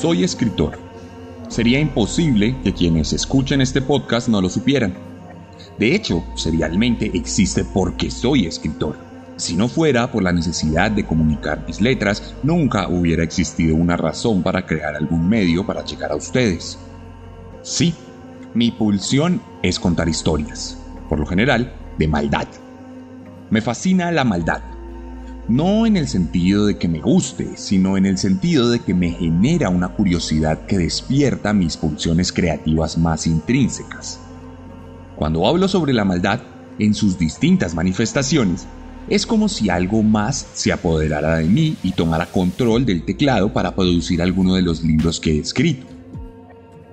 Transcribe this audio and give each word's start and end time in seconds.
Soy 0.00 0.22
escritor. 0.22 0.78
Sería 1.48 1.80
imposible 1.80 2.56
que 2.62 2.72
quienes 2.72 3.12
escuchen 3.12 3.60
este 3.60 3.82
podcast 3.82 4.28
no 4.28 4.40
lo 4.40 4.48
supieran. 4.48 4.96
De 5.76 5.92
hecho, 5.92 6.22
serialmente 6.36 7.10
existe 7.14 7.64
porque 7.64 8.08
soy 8.08 8.46
escritor. 8.46 8.96
Si 9.34 9.56
no 9.56 9.66
fuera 9.66 10.12
por 10.12 10.22
la 10.22 10.30
necesidad 10.30 10.92
de 10.92 11.04
comunicar 11.04 11.64
mis 11.66 11.80
letras, 11.80 12.36
nunca 12.44 12.86
hubiera 12.86 13.24
existido 13.24 13.74
una 13.74 13.96
razón 13.96 14.44
para 14.44 14.64
crear 14.64 14.94
algún 14.94 15.28
medio 15.28 15.66
para 15.66 15.84
llegar 15.84 16.12
a 16.12 16.16
ustedes. 16.16 16.78
Sí, 17.62 17.92
mi 18.54 18.70
pulsión 18.70 19.42
es 19.64 19.80
contar 19.80 20.08
historias, 20.08 20.78
por 21.08 21.18
lo 21.18 21.26
general, 21.26 21.74
de 21.98 22.06
maldad. 22.06 22.46
Me 23.50 23.60
fascina 23.60 24.12
la 24.12 24.22
maldad 24.22 24.77
no 25.48 25.86
en 25.86 25.96
el 25.96 26.08
sentido 26.08 26.66
de 26.66 26.76
que 26.76 26.88
me 26.88 27.00
guste, 27.00 27.56
sino 27.56 27.96
en 27.96 28.04
el 28.04 28.18
sentido 28.18 28.68
de 28.70 28.80
que 28.80 28.92
me 28.94 29.10
genera 29.10 29.70
una 29.70 29.88
curiosidad 29.88 30.66
que 30.66 30.78
despierta 30.78 31.54
mis 31.54 31.76
pulsiones 31.76 32.32
creativas 32.32 32.98
más 32.98 33.26
intrínsecas. 33.26 34.20
Cuando 35.16 35.46
hablo 35.46 35.66
sobre 35.66 35.94
la 35.94 36.04
maldad, 36.04 36.40
en 36.78 36.94
sus 36.94 37.18
distintas 37.18 37.74
manifestaciones, 37.74 38.66
es 39.08 39.26
como 39.26 39.48
si 39.48 39.70
algo 39.70 40.02
más 40.02 40.46
se 40.52 40.70
apoderara 40.70 41.38
de 41.38 41.48
mí 41.48 41.76
y 41.82 41.92
tomara 41.92 42.26
control 42.26 42.84
del 42.84 43.04
teclado 43.04 43.52
para 43.52 43.74
producir 43.74 44.20
alguno 44.20 44.54
de 44.54 44.62
los 44.62 44.84
libros 44.84 45.18
que 45.18 45.32
he 45.32 45.38
escrito. 45.38 45.86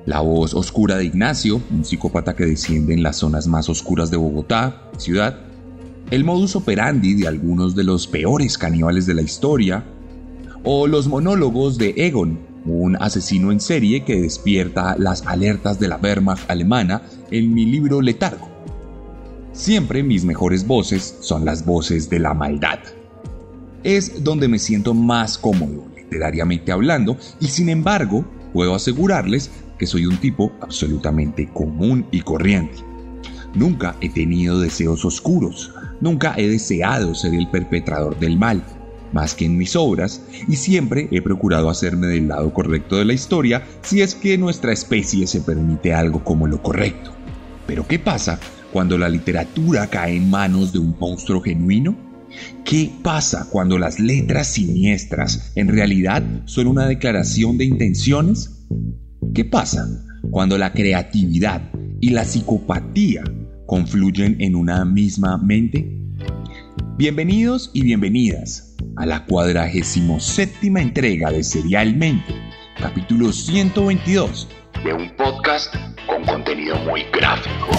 La 0.05 0.21
voz 0.21 0.53
oscura 0.53 0.97
de 0.97 1.05
Ignacio, 1.05 1.61
un 1.71 1.83
psicópata 1.83 2.35
que 2.35 2.45
desciende 2.45 2.93
en 2.93 3.03
las 3.03 3.17
zonas 3.17 3.47
más 3.47 3.69
oscuras 3.69 4.11
de 4.11 4.17
Bogotá, 4.17 4.89
ciudad, 4.97 5.39
el 6.11 6.23
modus 6.23 6.55
operandi 6.55 7.15
de 7.15 7.27
algunos 7.27 7.75
de 7.75 7.83
los 7.83 8.07
peores 8.07 8.57
caníbales 8.57 9.05
de 9.05 9.15
la 9.15 9.21
historia, 9.21 9.83
o 10.63 10.87
los 10.87 11.07
monólogos 11.07 11.77
de 11.77 11.93
Egon, 11.97 12.39
un 12.65 12.95
asesino 12.95 13.51
en 13.51 13.59
serie 13.59 14.03
que 14.03 14.21
despierta 14.21 14.95
las 14.97 15.25
alertas 15.25 15.79
de 15.79 15.87
la 15.87 15.97
Wehrmacht 15.97 16.49
alemana 16.49 17.03
en 17.31 17.53
mi 17.53 17.65
libro 17.65 18.01
Letargo. 18.01 18.49
Siempre 19.51 20.03
mis 20.03 20.25
mejores 20.25 20.65
voces 20.65 21.17
son 21.21 21.45
las 21.45 21.65
voces 21.65 22.09
de 22.09 22.19
la 22.19 22.33
maldad. 22.33 22.79
Es 23.83 24.23
donde 24.23 24.47
me 24.47 24.59
siento 24.59 24.93
más 24.93 25.37
cómodo, 25.37 25.85
literariamente 25.95 26.71
hablando, 26.71 27.17
y 27.39 27.47
sin 27.47 27.69
embargo, 27.69 28.25
puedo 28.51 28.73
asegurarles 28.73 29.51
que 29.77 29.85
soy 29.85 30.05
un 30.05 30.17
tipo 30.17 30.51
absolutamente 30.61 31.47
común 31.53 32.05
y 32.11 32.21
corriente. 32.21 32.77
Nunca 33.53 33.95
he 34.01 34.09
tenido 34.09 34.59
deseos 34.59 35.05
oscuros, 35.05 35.71
Nunca 36.01 36.35
he 36.37 36.47
deseado 36.47 37.15
ser 37.15 37.33
el 37.33 37.49
perpetrador 37.49 38.19
del 38.19 38.37
mal, 38.37 38.63
más 39.13 39.33
que 39.33 39.45
en 39.45 39.57
mis 39.57 39.75
obras, 39.75 40.21
y 40.47 40.57
siempre 40.57 41.07
he 41.11 41.21
procurado 41.21 41.69
hacerme 41.69 42.07
del 42.07 42.27
lado 42.27 42.53
correcto 42.53 42.97
de 42.97 43.05
la 43.05 43.13
historia 43.13 43.63
si 43.81 44.01
es 44.01 44.13
que 44.15 44.37
nuestra 44.37 44.73
especie 44.73 45.25
se 45.27 45.41
permite 45.41 45.93
algo 45.93 46.23
como 46.23 46.47
lo 46.47 46.61
correcto. 46.61 47.11
Pero 47.65 47.87
¿qué 47.87 47.97
pasa 47.97 48.39
cuando 48.71 48.97
la 48.97 49.09
literatura 49.09 49.87
cae 49.87 50.17
en 50.17 50.29
manos 50.29 50.73
de 50.73 50.79
un 50.79 50.95
monstruo 50.99 51.41
genuino? 51.41 51.95
¿Qué 52.65 52.91
pasa 53.01 53.47
cuando 53.49 53.77
las 53.77 53.99
letras 53.99 54.47
siniestras 54.47 55.53
en 55.55 55.69
realidad 55.69 56.23
son 56.45 56.67
una 56.67 56.85
declaración 56.85 57.57
de 57.57 57.65
intenciones? 57.65 58.65
¿Qué 59.33 59.45
pasa 59.45 59.87
cuando 60.29 60.57
la 60.57 60.73
creatividad 60.73 61.61
y 62.01 62.09
la 62.09 62.25
psicopatía 62.25 63.23
confluyen 63.65 64.37
en 64.39 64.55
una 64.55 64.85
misma 64.85 65.37
mente? 65.37 65.87
Bienvenidos 66.97 67.71
y 67.73 67.83
bienvenidas 67.83 68.75
a 68.95 69.05
la 69.05 69.25
cuadragésimo 69.25 70.19
séptima 70.19 70.81
entrega 70.81 71.31
de 71.31 71.43
Serialmente, 71.43 72.33
capítulo 72.79 73.31
122 73.31 74.47
de 74.83 74.93
un 74.93 75.09
podcast 75.15 75.73
con 76.07 76.23
contenido 76.25 76.77
muy 76.79 77.03
gráfico. 77.11 77.69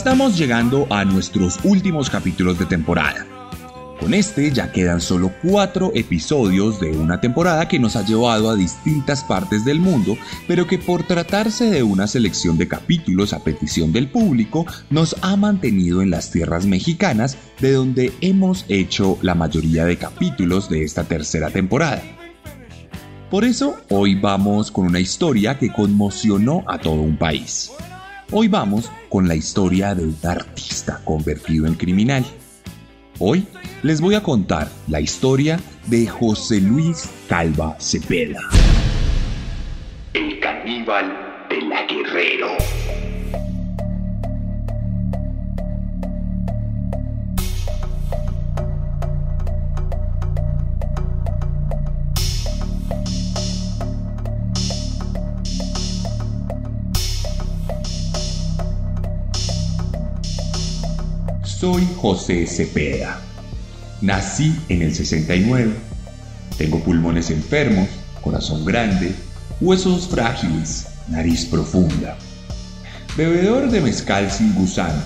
Estamos 0.00 0.38
llegando 0.38 0.86
a 0.88 1.04
nuestros 1.04 1.58
últimos 1.62 2.08
capítulos 2.08 2.58
de 2.58 2.64
temporada. 2.64 3.26
Con 4.00 4.14
este 4.14 4.50
ya 4.50 4.72
quedan 4.72 5.02
solo 5.02 5.30
cuatro 5.42 5.92
episodios 5.94 6.80
de 6.80 6.96
una 6.96 7.20
temporada 7.20 7.68
que 7.68 7.78
nos 7.78 7.96
ha 7.96 8.04
llevado 8.06 8.48
a 8.48 8.56
distintas 8.56 9.22
partes 9.22 9.62
del 9.62 9.78
mundo, 9.78 10.16
pero 10.48 10.66
que 10.66 10.78
por 10.78 11.02
tratarse 11.02 11.68
de 11.68 11.82
una 11.82 12.06
selección 12.06 12.56
de 12.56 12.66
capítulos 12.66 13.34
a 13.34 13.44
petición 13.44 13.92
del 13.92 14.08
público, 14.08 14.64
nos 14.88 15.16
ha 15.20 15.36
mantenido 15.36 16.00
en 16.00 16.08
las 16.08 16.30
tierras 16.30 16.64
mexicanas, 16.64 17.36
de 17.60 17.72
donde 17.72 18.10
hemos 18.22 18.64
hecho 18.70 19.18
la 19.20 19.34
mayoría 19.34 19.84
de 19.84 19.98
capítulos 19.98 20.70
de 20.70 20.82
esta 20.82 21.04
tercera 21.04 21.50
temporada. 21.50 22.19
Por 23.30 23.44
eso, 23.44 23.76
hoy 23.90 24.16
vamos 24.16 24.72
con 24.72 24.86
una 24.86 24.98
historia 24.98 25.56
que 25.56 25.72
conmocionó 25.72 26.64
a 26.66 26.78
todo 26.78 27.00
un 27.00 27.16
país. 27.16 27.70
Hoy 28.32 28.48
vamos 28.48 28.90
con 29.08 29.28
la 29.28 29.36
historia 29.36 29.94
de 29.94 30.04
un 30.04 30.16
artista 30.24 31.00
convertido 31.04 31.68
en 31.68 31.74
criminal. 31.74 32.24
Hoy 33.20 33.46
les 33.84 34.00
voy 34.00 34.16
a 34.16 34.22
contar 34.24 34.68
la 34.88 35.00
historia 35.00 35.60
de 35.86 36.08
José 36.08 36.60
Luis 36.60 37.08
Calva 37.28 37.76
Cepeda. 37.78 38.40
El 40.12 40.40
caníbal 40.40 41.46
de 41.48 41.62
la 41.62 41.86
Guerrero. 41.86 42.48
Soy 61.60 61.86
José 62.00 62.46
Cepeda. 62.46 63.20
Nací 64.00 64.58
en 64.70 64.80
el 64.80 64.94
69. 64.94 65.70
Tengo 66.56 66.80
pulmones 66.82 67.28
enfermos, 67.28 67.86
corazón 68.22 68.64
grande, 68.64 69.14
huesos 69.60 70.08
frágiles, 70.08 70.86
nariz 71.08 71.44
profunda. 71.44 72.16
Bebedor 73.14 73.70
de 73.70 73.82
mezcal 73.82 74.30
sin 74.30 74.54
gusano, 74.54 75.02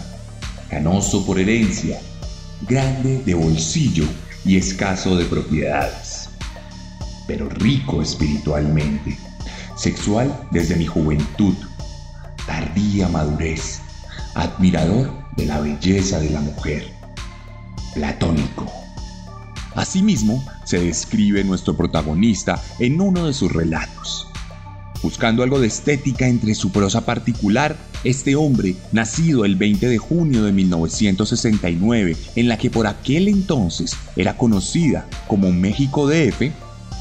canoso 0.71 1.27
por 1.27 1.41
herencia, 1.41 1.99
grande 2.69 3.21
de 3.27 3.35
bolsillo 3.35 4.06
y 4.45 4.56
escaso 4.56 5.17
de 5.17 5.25
propiedades, 5.25 6.29
pero 7.27 7.49
rico 7.49 8.01
espiritualmente, 8.01 9.19
sexual 9.77 10.33
desde 10.53 10.77
mi 10.77 10.87
juventud, 10.87 11.56
tardía 12.47 13.09
madurez, 13.09 13.81
admirador 14.37 15.24
de 15.37 15.47
la 15.47 15.61
belleza 15.61 16.21
de 16.21 16.31
la 16.31 16.41
mujer. 16.41 16.87
Platónico. 17.95 18.71
Asimismo, 19.75 20.45
se 20.65 20.81
describe 20.81 21.43
nuestro 21.45 21.77
protagonista 21.77 22.63
en 22.79 23.01
uno 23.01 23.27
de 23.27 23.35
sus 23.35 23.53
relatos. 23.53 24.29
buscando 25.03 25.43
algo 25.43 25.61
de 25.61 25.67
estética 25.67 26.29
entre 26.29 26.55
su 26.55 26.73
prosa 26.73 27.05
particular, 27.05 27.77
este 28.05 28.37
hombre, 28.37 28.75
nacido 28.91 29.45
el 29.45 29.55
20 29.55 29.87
de 29.87 29.99
junio 29.99 30.45
de 30.45 30.53
1969, 30.53 32.17
en 32.37 32.49
la 32.49 32.57
que 32.57 32.71
por 32.71 32.87
aquel 32.87 33.29
entonces 33.29 33.95
era 34.17 34.39
conocida 34.39 35.07
como 35.27 35.53
México 35.53 36.09
DF, 36.09 36.53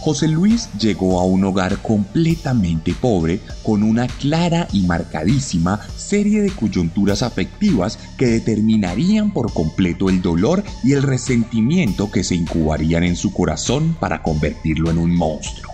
José 0.04 0.28
Luis 0.28 0.68
llegó 0.78 1.22
a 1.22 1.24
un 1.24 1.46
hogar 1.46 1.78
completamente 1.78 2.94
pobre 2.94 3.40
con 3.64 3.84
una 3.84 4.08
clara 4.08 4.68
y 4.74 4.82
marcadísima 4.82 5.80
serie 5.96 6.42
de 6.42 6.52
coyunturas 6.52 7.24
afectivas 7.24 7.98
que 8.18 8.26
determinarían 8.26 9.32
por 9.32 9.54
completo 9.54 10.10
el 10.10 10.22
dolor 10.22 10.62
y 10.84 10.92
el 10.92 11.04
resentimiento 11.04 12.12
que 12.12 12.26
se 12.26 12.36
incubarían 12.36 13.06
en 13.06 13.16
su 13.16 13.32
corazón 13.32 13.96
para 13.98 14.22
convertirlo 14.22 14.92
en 14.92 14.98
un 14.98 15.16
monstruo. 15.16 15.72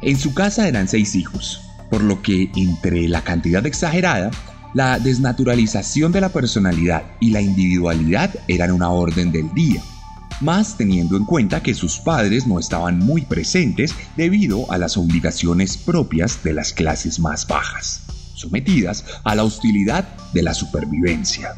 En 0.00 0.16
su 0.16 0.32
casa 0.32 0.66
eran 0.66 0.88
seis 0.88 1.14
hijos, 1.14 1.60
por 1.90 2.02
lo 2.02 2.22
que 2.22 2.50
entre 2.56 3.06
la 3.06 3.20
cantidad 3.20 3.66
exagerada, 3.66 4.30
la 4.72 4.98
desnaturalización 4.98 6.10
de 6.10 6.22
la 6.22 6.30
personalidad 6.30 7.02
y 7.20 7.32
la 7.32 7.42
individualidad 7.42 8.34
eran 8.48 8.70
una 8.70 8.88
orden 8.88 9.30
del 9.30 9.52
día 9.52 9.82
más 10.40 10.76
teniendo 10.76 11.16
en 11.16 11.24
cuenta 11.24 11.62
que 11.62 11.74
sus 11.74 11.98
padres 11.98 12.46
no 12.46 12.58
estaban 12.58 12.98
muy 12.98 13.22
presentes 13.22 13.94
debido 14.16 14.70
a 14.70 14.78
las 14.78 14.96
obligaciones 14.96 15.76
propias 15.76 16.42
de 16.42 16.52
las 16.52 16.72
clases 16.72 17.18
más 17.18 17.46
bajas, 17.46 18.02
sometidas 18.34 19.04
a 19.24 19.34
la 19.34 19.44
hostilidad 19.44 20.06
de 20.32 20.42
la 20.42 20.54
supervivencia. 20.54 21.54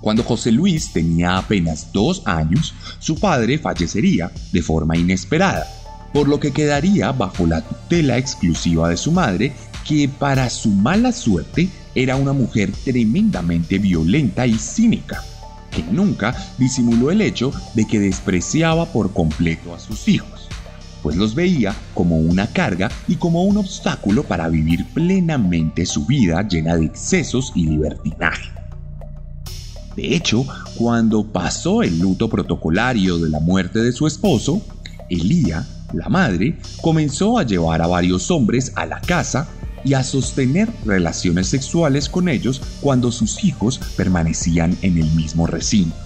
Cuando 0.00 0.24
José 0.24 0.50
Luis 0.50 0.92
tenía 0.92 1.38
apenas 1.38 1.92
dos 1.92 2.22
años, 2.24 2.74
su 2.98 3.18
padre 3.18 3.58
fallecería 3.58 4.32
de 4.52 4.62
forma 4.62 4.96
inesperada, 4.96 5.66
por 6.12 6.28
lo 6.28 6.40
que 6.40 6.52
quedaría 6.52 7.12
bajo 7.12 7.46
la 7.46 7.60
tutela 7.62 8.18
exclusiva 8.18 8.88
de 8.88 8.96
su 8.96 9.12
madre, 9.12 9.52
que 9.86 10.08
para 10.08 10.50
su 10.50 10.70
mala 10.70 11.12
suerte 11.12 11.68
era 11.94 12.16
una 12.16 12.32
mujer 12.32 12.72
tremendamente 12.84 13.78
violenta 13.78 14.46
y 14.46 14.58
cínica 14.58 15.22
que 15.72 15.82
nunca 15.82 16.36
disimuló 16.58 17.10
el 17.10 17.20
hecho 17.20 17.52
de 17.74 17.84
que 17.86 17.98
despreciaba 17.98 18.86
por 18.86 19.12
completo 19.12 19.74
a 19.74 19.80
sus 19.80 20.06
hijos, 20.06 20.48
pues 21.02 21.16
los 21.16 21.34
veía 21.34 21.74
como 21.94 22.18
una 22.18 22.46
carga 22.46 22.90
y 23.08 23.16
como 23.16 23.42
un 23.42 23.56
obstáculo 23.56 24.22
para 24.22 24.48
vivir 24.48 24.86
plenamente 24.94 25.84
su 25.84 26.06
vida 26.06 26.46
llena 26.46 26.76
de 26.76 26.84
excesos 26.84 27.52
y 27.56 27.66
libertinaje. 27.66 28.50
De 29.96 30.14
hecho, 30.14 30.46
cuando 30.76 31.26
pasó 31.26 31.82
el 31.82 31.98
luto 31.98 32.28
protocolario 32.28 33.18
de 33.18 33.28
la 33.28 33.40
muerte 33.40 33.80
de 33.80 33.92
su 33.92 34.06
esposo, 34.06 34.62
Elía, 35.10 35.66
la 35.92 36.08
madre, 36.08 36.58
comenzó 36.80 37.38
a 37.38 37.42
llevar 37.42 37.82
a 37.82 37.86
varios 37.86 38.30
hombres 38.30 38.72
a 38.76 38.86
la 38.86 39.00
casa 39.00 39.48
y 39.84 39.94
a 39.94 40.02
sostener 40.02 40.68
relaciones 40.84 41.48
sexuales 41.48 42.08
con 42.08 42.28
ellos 42.28 42.60
cuando 42.80 43.10
sus 43.12 43.44
hijos 43.44 43.78
permanecían 43.96 44.76
en 44.82 44.98
el 44.98 45.10
mismo 45.12 45.46
recinto, 45.46 45.96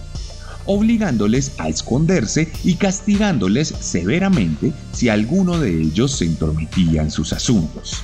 obligándoles 0.64 1.52
a 1.58 1.69
esconderse 1.69 2.50
y 2.64 2.75
castigándoles 2.75 3.69
severamente 3.81 4.73
si 4.93 5.08
alguno 5.08 5.58
de 5.58 5.82
ellos 5.82 6.12
se 6.12 6.25
entrometía 6.25 7.02
en 7.02 7.11
sus 7.11 7.32
asuntos. 7.32 8.02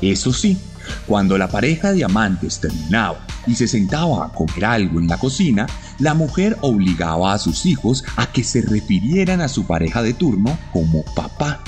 Eso 0.00 0.32
sí, 0.32 0.58
cuando 1.06 1.38
la 1.38 1.48
pareja 1.48 1.92
de 1.92 2.04
amantes 2.04 2.60
terminaba 2.60 3.26
y 3.46 3.54
se 3.54 3.68
sentaba 3.68 4.26
a 4.26 4.32
comer 4.32 4.64
algo 4.64 5.00
en 5.00 5.08
la 5.08 5.18
cocina, 5.18 5.66
la 5.98 6.14
mujer 6.14 6.58
obligaba 6.60 7.32
a 7.32 7.38
sus 7.38 7.64
hijos 7.64 8.04
a 8.16 8.26
que 8.26 8.44
se 8.44 8.62
refirieran 8.62 9.40
a 9.40 9.48
su 9.48 9.66
pareja 9.66 10.02
de 10.02 10.12
turno 10.12 10.58
como 10.72 11.04
papá 11.14 11.62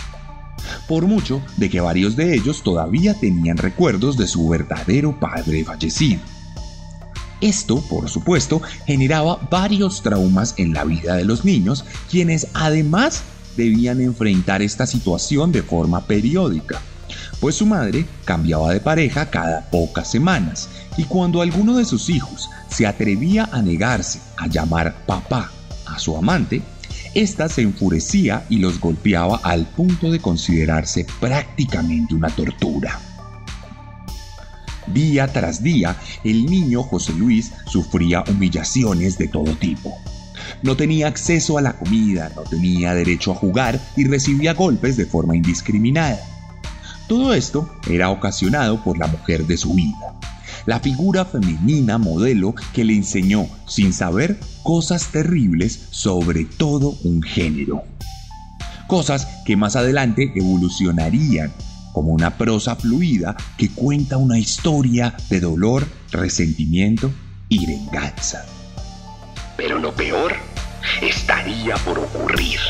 por 0.87 1.07
mucho 1.07 1.43
de 1.57 1.71
que 1.71 1.81
varios 1.81 2.17
de 2.17 2.35
ellos 2.35 2.63
todavía 2.63 3.15
tenían 3.15 3.57
recuerdos 3.57 4.17
de 4.17 4.27
su 4.27 4.49
verdadero 4.49 5.19
padre 5.19 5.65
fallecido. 5.65 6.21
Esto, 7.41 7.81
por 7.83 8.09
supuesto, 8.09 8.63
generaba 8.87 9.37
varios 9.51 10.03
traumas 10.03 10.55
en 10.57 10.73
la 10.73 10.85
vida 10.85 11.17
de 11.17 11.25
los 11.25 11.45
niños, 11.45 11.85
quienes 12.11 12.49
además 12.55 13.23
debían 13.57 14.01
enfrentar 14.01 14.63
esta 14.63 14.87
situación 14.87 15.53
de 15.53 15.63
forma 15.63 16.07
periódica, 16.07 16.81
pues 17.41 17.57
su 17.57 17.67
madre 17.67 18.07
cambiaba 18.25 18.73
de 18.73 18.81
pareja 18.81 19.31
cada 19.31 19.69
pocas 19.71 20.11
semanas 20.11 20.69
y 20.97 21.05
cuando 21.05 21.43
alguno 21.43 21.77
de 21.77 21.85
sus 21.85 22.09
hijos 22.09 22.49
se 22.71 22.87
atrevía 22.87 23.49
a 23.53 23.61
negarse 23.63 24.21
a 24.39 24.47
llamar 24.47 25.05
papá 25.07 25.51
a 25.87 25.99
su 25.99 26.17
amante, 26.17 26.63
esta 27.17 27.49
se 27.49 27.63
enfurecía 27.63 28.45
y 28.51 28.59
los 28.59 28.79
golpeaba 28.79 29.41
al 29.43 29.65
punto 29.65 30.11
de 30.11 30.19
considerarse 30.19 31.07
prácticamente 31.19 32.15
una 32.15 32.29
tortura. 32.29 33.01
Día 34.93 35.27
tras 35.27 35.63
día, 35.63 35.97
el 36.25 36.45
niño 36.45 36.83
José 36.83 37.15
Luis 37.15 37.53
sufría 37.65 38.23
humillaciones 38.29 39.17
de 39.17 39.29
todo 39.29 39.57
tipo. 39.57 39.97
No 40.63 40.77
tenía 40.77 41.09
acceso 41.09 41.57
a 41.57 41.63
la 41.63 41.79
comida, 41.79 42.31
no 42.37 42.43
tenía 42.43 42.93
derecho 42.93 43.33
a 43.33 43.37
jugar 43.37 43.81
y 43.97 44.05
recibía 44.05 44.53
golpes 44.53 44.99
de 44.99 45.07
forma 45.07 45.35
indiscriminada. 45.35 46.21
Todo 47.09 47.33
esto 47.33 47.75
era 47.89 48.11
ocasionado 48.11 48.85
por 48.85 48.99
la 48.99 49.07
mujer 49.07 49.47
de 49.47 49.57
su 49.57 49.73
vida, 49.73 50.16
la 50.67 50.81
figura 50.81 51.25
femenina 51.25 51.97
modelo 51.97 52.55
que 52.73 52.85
le 52.85 52.95
enseñó, 52.95 53.49
sin 53.67 53.93
saber, 53.93 54.39
cosas 54.63 55.09
terribles 55.09 55.87
sobre 55.91 56.45
todo 56.45 56.97
un 57.05 57.23
género. 57.23 57.85
Cosas 58.89 59.27
que 59.45 59.57
más 59.57 59.77
adelante 59.77 60.33
evolucionarían 60.35 61.53
como 61.93 62.13
una 62.13 62.37
prosa 62.37 62.77
fluida 62.77 63.37
que 63.57 63.71
cuenta 63.71 64.17
una 64.17 64.39
historia 64.39 65.17
de 65.31 65.41
dolor, 65.41 65.87
resentimiento 66.11 67.11
y 67.49 67.65
venganza. 67.67 68.45
Pero 69.57 69.79
lo 69.79 69.95
peor 69.95 70.35
estaría 71.01 71.77
por 71.77 71.99
ocurrir. 71.99 72.61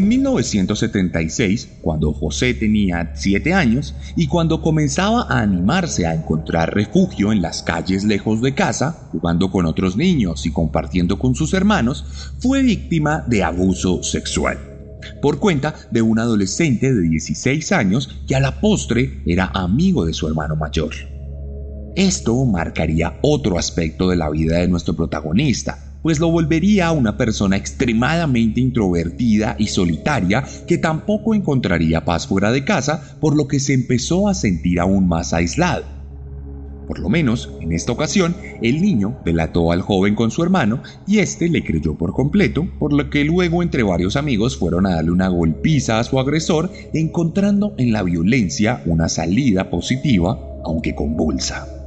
En 0.00 0.08
1976, 0.08 1.68
cuando 1.82 2.14
José 2.14 2.54
tenía 2.54 3.12
7 3.14 3.52
años 3.52 3.94
y 4.16 4.28
cuando 4.28 4.62
comenzaba 4.62 5.26
a 5.28 5.42
animarse 5.42 6.06
a 6.06 6.14
encontrar 6.14 6.74
refugio 6.74 7.32
en 7.32 7.42
las 7.42 7.62
calles 7.62 8.04
lejos 8.04 8.40
de 8.40 8.54
casa, 8.54 9.10
jugando 9.12 9.50
con 9.50 9.66
otros 9.66 9.98
niños 9.98 10.46
y 10.46 10.52
compartiendo 10.52 11.18
con 11.18 11.34
sus 11.34 11.52
hermanos, 11.52 12.32
fue 12.38 12.62
víctima 12.62 13.26
de 13.26 13.42
abuso 13.44 14.02
sexual 14.02 14.58
por 15.20 15.38
cuenta 15.38 15.74
de 15.90 16.00
un 16.00 16.18
adolescente 16.18 16.94
de 16.94 17.02
16 17.02 17.70
años 17.72 18.22
que 18.26 18.34
a 18.34 18.40
la 18.40 18.58
postre 18.58 19.22
era 19.26 19.50
amigo 19.52 20.06
de 20.06 20.14
su 20.14 20.26
hermano 20.26 20.56
mayor. 20.56 20.94
Esto 21.94 22.42
marcaría 22.46 23.18
otro 23.20 23.58
aspecto 23.58 24.08
de 24.08 24.16
la 24.16 24.30
vida 24.30 24.60
de 24.60 24.68
nuestro 24.68 24.96
protagonista, 24.96 25.89
pues 26.02 26.18
lo 26.18 26.30
volvería 26.30 26.92
una 26.92 27.16
persona 27.16 27.56
extremadamente 27.56 28.60
introvertida 28.60 29.56
y 29.58 29.66
solitaria 29.66 30.44
que 30.66 30.78
tampoco 30.78 31.34
encontraría 31.34 32.04
paz 32.04 32.26
fuera 32.26 32.52
de 32.52 32.64
casa, 32.64 33.16
por 33.20 33.36
lo 33.36 33.48
que 33.48 33.60
se 33.60 33.74
empezó 33.74 34.28
a 34.28 34.34
sentir 34.34 34.80
aún 34.80 35.08
más 35.08 35.32
aislado. 35.32 36.00
Por 36.90 36.98
lo 36.98 37.08
menos, 37.08 37.48
en 37.60 37.70
esta 37.70 37.92
ocasión, 37.92 38.34
el 38.62 38.82
niño 38.82 39.16
delató 39.24 39.70
al 39.70 39.80
joven 39.80 40.16
con 40.16 40.32
su 40.32 40.42
hermano 40.42 40.82
y 41.06 41.20
éste 41.20 41.48
le 41.48 41.62
creyó 41.62 41.94
por 41.94 42.12
completo, 42.12 42.66
por 42.80 42.92
lo 42.92 43.08
que 43.10 43.22
luego 43.22 43.62
entre 43.62 43.84
varios 43.84 44.16
amigos 44.16 44.56
fueron 44.56 44.86
a 44.86 44.96
darle 44.96 45.12
una 45.12 45.28
golpiza 45.28 46.00
a 46.00 46.04
su 46.04 46.18
agresor, 46.18 46.72
encontrando 46.92 47.74
en 47.78 47.92
la 47.92 48.02
violencia 48.02 48.82
una 48.86 49.08
salida 49.08 49.70
positiva, 49.70 50.36
aunque 50.64 50.96
convulsa. 50.96 51.79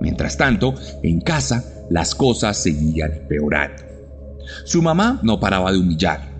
Mientras 0.00 0.36
tanto, 0.36 0.74
en 1.02 1.20
casa, 1.20 1.64
las 1.90 2.14
cosas 2.14 2.62
seguían 2.62 3.12
empeorando. 3.12 3.82
Su 4.64 4.82
mamá 4.82 5.20
no 5.22 5.40
paraba 5.40 5.72
de 5.72 5.78
humillar. 5.78 6.32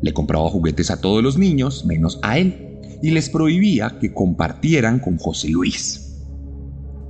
Le 0.00 0.12
compraba 0.12 0.50
juguetes 0.50 0.90
a 0.90 1.00
todos 1.00 1.22
los 1.22 1.38
niños, 1.38 1.84
menos 1.84 2.18
a 2.22 2.38
él, 2.38 2.78
y 3.02 3.10
les 3.10 3.30
prohibía 3.30 3.98
que 4.00 4.12
compartieran 4.12 5.00
con 5.00 5.18
José 5.18 5.48
Luis. 5.48 6.16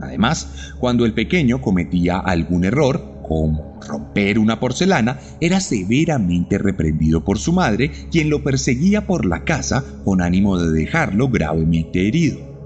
Además, 0.01 0.73
cuando 0.79 1.05
el 1.05 1.13
pequeño 1.13 1.61
cometía 1.61 2.19
algún 2.19 2.65
error, 2.65 3.19
como 3.27 3.79
romper 3.87 4.39
una 4.39 4.59
porcelana, 4.59 5.19
era 5.41 5.61
severamente 5.61 6.57
reprendido 6.57 7.25
por 7.25 7.39
su 7.39 7.53
madre, 7.53 7.91
quien 8.11 8.31
lo 8.31 8.43
perseguía 8.43 9.07
por 9.07 9.27
la 9.27 9.45
casa 9.45 9.85
con 10.05 10.23
ánimo 10.23 10.59
de 10.59 10.71
dejarlo 10.71 11.29
gravemente 11.29 12.07
herido. 12.07 12.58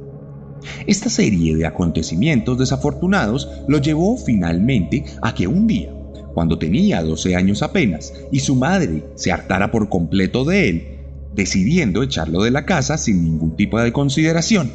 Esta 0.87 1.09
serie 1.09 1.57
de 1.57 1.66
acontecimientos 1.66 2.59
desafortunados 2.59 3.49
lo 3.69 3.78
llevó 3.78 4.16
finalmente 4.16 5.04
a 5.21 5.35
que 5.35 5.47
un 5.47 5.66
día, 5.66 5.92
cuando 6.35 6.59
tenía 6.59 7.02
12 7.02 7.37
años 7.37 7.62
apenas, 7.62 8.12
y 8.31 8.40
su 8.40 8.54
madre 8.57 9.04
se 9.14 9.33
hartara 9.33 9.71
por 9.71 9.88
completo 9.88 10.45
de 10.45 10.69
él, 10.69 10.87
decidiendo 11.35 12.02
echarlo 12.02 12.42
de 12.42 12.50
la 12.50 12.64
casa 12.64 12.99
sin 12.99 13.23
ningún 13.25 13.57
tipo 13.57 13.81
de 13.81 13.92
consideración. 13.92 14.71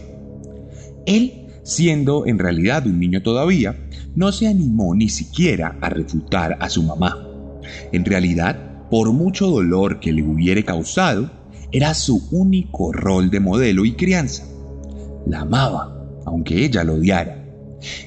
Él, 1.05 1.47
siendo 1.63 2.25
en 2.25 2.39
realidad 2.39 2.85
un 2.85 2.99
niño 2.99 3.21
todavía, 3.21 3.75
no 4.15 4.31
se 4.31 4.47
animó 4.47 4.95
ni 4.95 5.09
siquiera 5.09 5.77
a 5.81 5.89
refutar 5.89 6.57
a 6.59 6.69
su 6.69 6.83
mamá. 6.83 7.27
En 7.91 8.05
realidad, 8.05 8.89
por 8.89 9.11
mucho 9.11 9.47
dolor 9.47 9.99
que 9.99 10.13
le 10.13 10.23
hubiere 10.23 10.63
causado, 10.63 11.29
era 11.71 11.93
su 11.93 12.27
único 12.31 12.93
rol 12.93 13.29
de 13.29 13.39
modelo 13.39 13.85
y 13.85 13.93
crianza. 13.93 14.45
La 15.27 15.41
amaba, 15.41 15.93
aunque 16.25 16.63
ella 16.63 16.83
lo 16.83 16.95
odiara. 16.95 17.43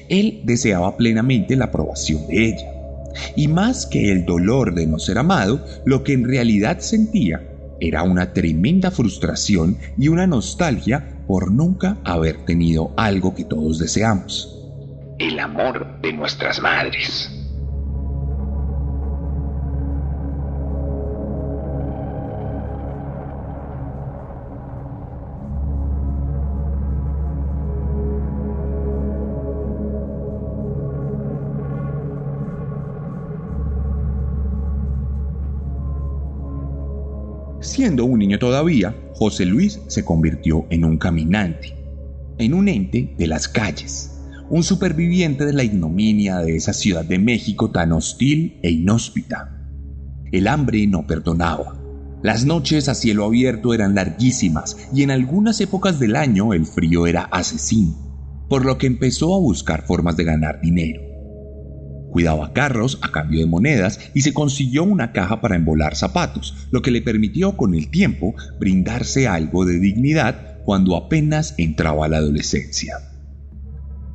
Él 0.09 0.41
deseaba 0.43 0.97
plenamente 0.97 1.55
la 1.55 1.65
aprobación 1.65 2.27
de 2.27 2.49
ella. 2.49 2.67
Y 3.35 3.47
más 3.47 3.85
que 3.85 4.11
el 4.11 4.25
dolor 4.25 4.73
de 4.73 4.87
no 4.87 4.97
ser 4.97 5.17
amado, 5.17 5.63
lo 5.85 6.03
que 6.03 6.13
en 6.13 6.27
realidad 6.27 6.79
sentía 6.79 7.47
era 7.79 8.03
una 8.03 8.33
tremenda 8.33 8.91
frustración 8.91 9.77
y 9.97 10.07
una 10.07 10.27
nostalgia 10.27 11.23
por 11.27 11.51
nunca 11.51 11.97
haber 12.03 12.45
tenido 12.45 12.93
algo 12.97 13.33
que 13.35 13.43
todos 13.43 13.79
deseamos. 13.79 14.57
El 15.19 15.39
amor 15.39 15.99
de 16.01 16.13
nuestras 16.13 16.61
madres. 16.61 17.40
Siendo 37.71 38.03
un 38.03 38.19
niño 38.19 38.37
todavía, 38.37 38.93
José 39.13 39.45
Luis 39.45 39.79
se 39.87 40.03
convirtió 40.03 40.65
en 40.69 40.83
un 40.83 40.97
caminante, 40.97 41.73
en 42.37 42.53
un 42.53 42.67
ente 42.67 43.15
de 43.17 43.27
las 43.27 43.47
calles, 43.47 44.11
un 44.49 44.61
superviviente 44.61 45.45
de 45.45 45.53
la 45.53 45.63
ignominia 45.63 46.39
de 46.39 46.57
esa 46.57 46.73
ciudad 46.73 47.05
de 47.05 47.17
México 47.17 47.71
tan 47.71 47.93
hostil 47.93 48.59
e 48.61 48.71
inhóspita. 48.71 49.57
El 50.33 50.49
hambre 50.49 50.85
no 50.85 51.07
perdonaba. 51.07 51.81
Las 52.21 52.43
noches 52.43 52.89
a 52.89 52.93
cielo 52.93 53.23
abierto 53.23 53.73
eran 53.73 53.95
larguísimas 53.95 54.75
y 54.93 55.03
en 55.03 55.11
algunas 55.11 55.61
épocas 55.61 55.97
del 55.97 56.17
año 56.17 56.51
el 56.51 56.65
frío 56.65 57.07
era 57.07 57.21
asesino, 57.21 57.95
por 58.49 58.65
lo 58.65 58.77
que 58.77 58.87
empezó 58.87 59.33
a 59.33 59.39
buscar 59.39 59.85
formas 59.85 60.17
de 60.17 60.25
ganar 60.25 60.59
dinero. 60.59 61.10
Cuidaba 62.11 62.51
carros 62.51 62.99
a 63.01 63.09
cambio 63.09 63.39
de 63.39 63.45
monedas 63.45 64.11
y 64.13 64.21
se 64.21 64.33
consiguió 64.33 64.83
una 64.83 65.13
caja 65.13 65.39
para 65.39 65.55
embolar 65.55 65.95
zapatos, 65.95 66.67
lo 66.69 66.81
que 66.81 66.91
le 66.91 67.01
permitió 67.01 67.55
con 67.55 67.73
el 67.73 67.89
tiempo 67.89 68.35
brindarse 68.59 69.29
algo 69.29 69.65
de 69.65 69.79
dignidad 69.79 70.57
cuando 70.65 70.97
apenas 70.97 71.55
entraba 71.57 72.05
a 72.05 72.09
la 72.09 72.17
adolescencia, 72.17 72.97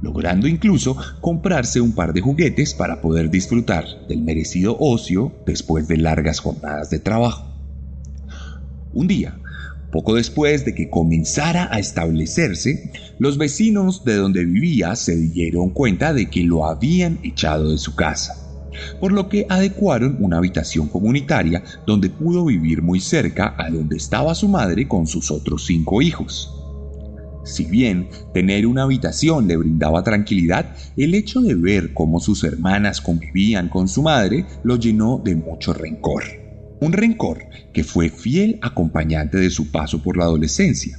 logrando 0.02 0.46
incluso 0.46 0.96
comprarse 1.22 1.80
un 1.80 1.94
par 1.94 2.12
de 2.12 2.20
juguetes 2.20 2.74
para 2.74 3.00
poder 3.00 3.30
disfrutar 3.30 3.86
del 4.08 4.20
merecido 4.20 4.76
ocio 4.78 5.32
después 5.46 5.88
de 5.88 5.96
largas 5.96 6.40
jornadas 6.40 6.90
de 6.90 6.98
trabajo. 6.98 7.50
Un 8.92 9.08
día, 9.08 9.40
poco 9.90 10.14
después 10.14 10.64
de 10.64 10.74
que 10.74 10.90
comenzara 10.90 11.68
a 11.72 11.78
establecerse, 11.78 12.92
los 13.18 13.38
vecinos 13.38 14.04
de 14.04 14.16
donde 14.16 14.44
vivía 14.44 14.96
se 14.96 15.16
dieron 15.16 15.70
cuenta 15.70 16.12
de 16.12 16.28
que 16.28 16.42
lo 16.42 16.66
habían 16.66 17.18
echado 17.22 17.70
de 17.70 17.78
su 17.78 17.94
casa, 17.94 18.34
por 19.00 19.12
lo 19.12 19.28
que 19.28 19.46
adecuaron 19.48 20.18
una 20.20 20.38
habitación 20.38 20.88
comunitaria 20.88 21.62
donde 21.86 22.10
pudo 22.10 22.44
vivir 22.44 22.82
muy 22.82 23.00
cerca 23.00 23.54
a 23.56 23.70
donde 23.70 23.96
estaba 23.96 24.34
su 24.34 24.48
madre 24.48 24.88
con 24.88 25.06
sus 25.06 25.30
otros 25.30 25.66
cinco 25.66 26.02
hijos. 26.02 26.52
Si 27.44 27.64
bien 27.64 28.08
tener 28.34 28.66
una 28.66 28.82
habitación 28.82 29.46
le 29.46 29.56
brindaba 29.56 30.02
tranquilidad, 30.02 30.74
el 30.96 31.14
hecho 31.14 31.40
de 31.40 31.54
ver 31.54 31.94
cómo 31.94 32.18
sus 32.18 32.42
hermanas 32.42 33.00
convivían 33.00 33.68
con 33.68 33.86
su 33.86 34.02
madre 34.02 34.44
lo 34.64 34.76
llenó 34.76 35.22
de 35.24 35.36
mucho 35.36 35.72
rencor 35.72 36.45
un 36.80 36.92
rencor 36.92 37.44
que 37.72 37.84
fue 37.84 38.08
fiel 38.10 38.58
acompañante 38.62 39.38
de 39.38 39.50
su 39.50 39.70
paso 39.70 40.02
por 40.02 40.16
la 40.16 40.24
adolescencia, 40.24 40.98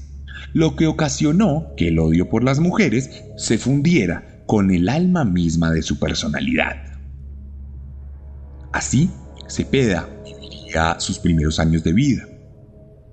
lo 0.53 0.75
que 0.75 0.87
ocasionó 0.87 1.73
que 1.75 1.89
el 1.89 1.99
odio 1.99 2.29
por 2.29 2.43
las 2.43 2.59
mujeres 2.59 3.23
se 3.37 3.57
fundiera 3.57 4.43
con 4.45 4.71
el 4.71 4.89
alma 4.89 5.25
misma 5.25 5.71
de 5.71 5.81
su 5.81 5.99
personalidad. 5.99 6.75
Así, 8.71 9.09
Cepeda 9.47 10.09
viviría 10.23 10.99
sus 10.99 11.19
primeros 11.19 11.59
años 11.59 11.83
de 11.83 11.93
vida. 11.93 12.27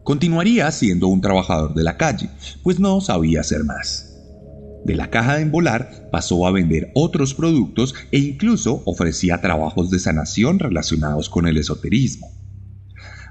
Continuaría 0.04 0.70
siendo 0.70 1.08
un 1.08 1.20
trabajador 1.20 1.74
de 1.74 1.82
la 1.82 1.96
calle, 1.96 2.28
pues 2.62 2.78
no 2.78 3.00
sabía 3.00 3.40
hacer 3.40 3.64
más. 3.64 4.14
De 4.84 4.94
la 4.94 5.08
caja 5.08 5.36
de 5.36 5.42
embolar 5.42 6.10
pasó 6.12 6.46
a 6.46 6.50
vender 6.50 6.90
otros 6.94 7.32
productos 7.32 7.94
e 8.12 8.18
incluso 8.18 8.82
ofrecía 8.84 9.40
trabajos 9.40 9.90
de 9.90 9.98
sanación 9.98 10.58
relacionados 10.58 11.30
con 11.30 11.46
el 11.46 11.56
esoterismo. 11.56 12.33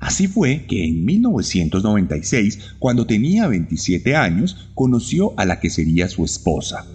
Así 0.04 0.28
fue 0.28 0.66
que 0.68 0.84
en 0.84 1.06
1996, 1.06 2.76
cuando 2.78 3.08
tenía 3.08 3.48
27 3.48 4.18
años, 4.18 4.70
conoció 4.76 5.34
a 5.38 5.46
la 5.46 5.62
que 5.62 5.70
sería 5.70 6.10
su 6.10 6.26
esposa, 6.26 6.86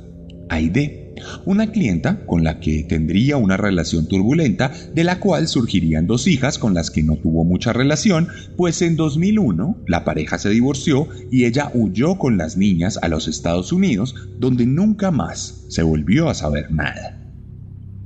Aide, 0.51 1.15
una 1.47 1.73
clienta 1.73 2.27
con 2.27 2.45
la 2.45 2.61
que 2.61 2.85
tendría 2.85 3.39
una 3.39 3.57
relación 3.57 4.09
turbulenta, 4.09 4.73
de 4.95 5.05
la 5.05 5.21
cual 5.21 5.49
surgirían 5.49 6.07
dos 6.07 6.27
hijas 6.27 6.59
con 6.59 6.75
las 6.75 6.91
que 6.91 7.03
no 7.03 7.17
tuvo 7.17 7.45
mucha 7.45 7.73
relación, 7.73 8.29
pues 8.59 8.83
en 8.83 8.97
2001 8.97 9.85
la 9.87 10.05
pareja 10.05 10.39
se 10.39 10.51
divorció 10.51 11.09
y 11.31 11.47
ella 11.47 11.71
huyó 11.73 12.19
con 12.19 12.37
las 12.37 12.59
niñas 12.59 12.99
a 13.01 13.09
los 13.09 13.27
Estados 13.27 13.73
Unidos, 13.73 14.15
donde 14.39 14.67
nunca 14.67 15.11
más 15.11 15.65
se 15.69 15.83
volvió 15.83 16.29
a 16.29 16.35
saber 16.35 16.71
nada. 16.71 17.18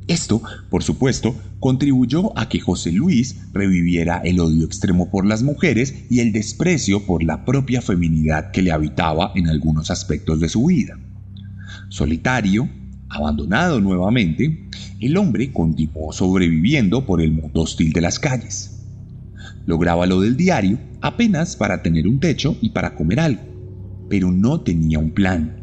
Esto, 0.09 0.42
por 0.68 0.82
supuesto, 0.82 1.35
contribuyó 1.61 2.37
a 2.37 2.49
que 2.49 2.61
José 2.61 2.90
Luis 2.90 3.37
reviviera 3.52 4.18
el 4.25 4.40
odio 4.40 4.64
extremo 4.64 5.11
por 5.11 5.25
las 5.26 5.42
mujeres 5.42 5.94
y 6.11 6.21
el 6.21 6.32
desprecio 6.32 7.06
por 7.06 7.23
la 7.23 7.44
propia 7.44 7.80
feminidad 7.80 8.50
que 8.50 8.62
le 8.62 8.73
habitaba 8.73 9.32
en 9.37 9.49
algunos 9.49 9.90
aspectos 9.90 10.40
de 10.40 10.49
su 10.49 10.66
vida. 10.66 10.99
Solitario, 11.88 12.68
abandonado 13.09 13.80
nuevamente, 13.80 14.68
el 15.00 15.16
hombre 15.16 15.52
continuó 15.52 16.12
sobreviviendo 16.12 17.06
por 17.06 17.21
el 17.21 17.32
mundo 17.32 17.62
hostil 17.62 17.92
de 17.92 18.00
las 18.00 18.18
calles. 18.18 18.80
Lograba 19.66 20.06
lo 20.06 20.21
del 20.21 20.37
diario 20.37 20.78
apenas 21.00 21.54
para 21.54 21.82
tener 21.82 22.09
un 22.09 22.18
techo 22.18 22.56
y 22.61 22.71
para 22.71 22.97
comer 22.97 23.21
algo, 23.21 23.42
pero 24.09 24.32
no 24.32 24.62
tenía 24.62 24.99
un 24.99 25.12
plan 25.12 25.62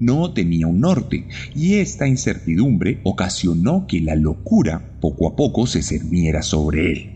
no 0.00 0.32
tenía 0.32 0.66
un 0.66 0.80
norte 0.80 1.26
y 1.54 1.74
esta 1.74 2.06
incertidumbre 2.06 3.00
ocasionó 3.04 3.86
que 3.86 4.00
la 4.00 4.14
locura 4.14 4.96
poco 5.00 5.28
a 5.28 5.36
poco 5.36 5.66
se 5.66 5.82
cerniera 5.82 6.42
sobre 6.42 6.92
él. 6.92 7.10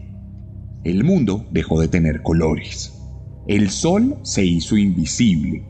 El 0.84 1.04
mundo 1.04 1.46
dejó 1.52 1.80
de 1.80 1.88
tener 1.88 2.22
colores. 2.22 2.98
El 3.46 3.70
sol 3.70 4.16
se 4.22 4.44
hizo 4.44 4.76
invisible 4.76 5.64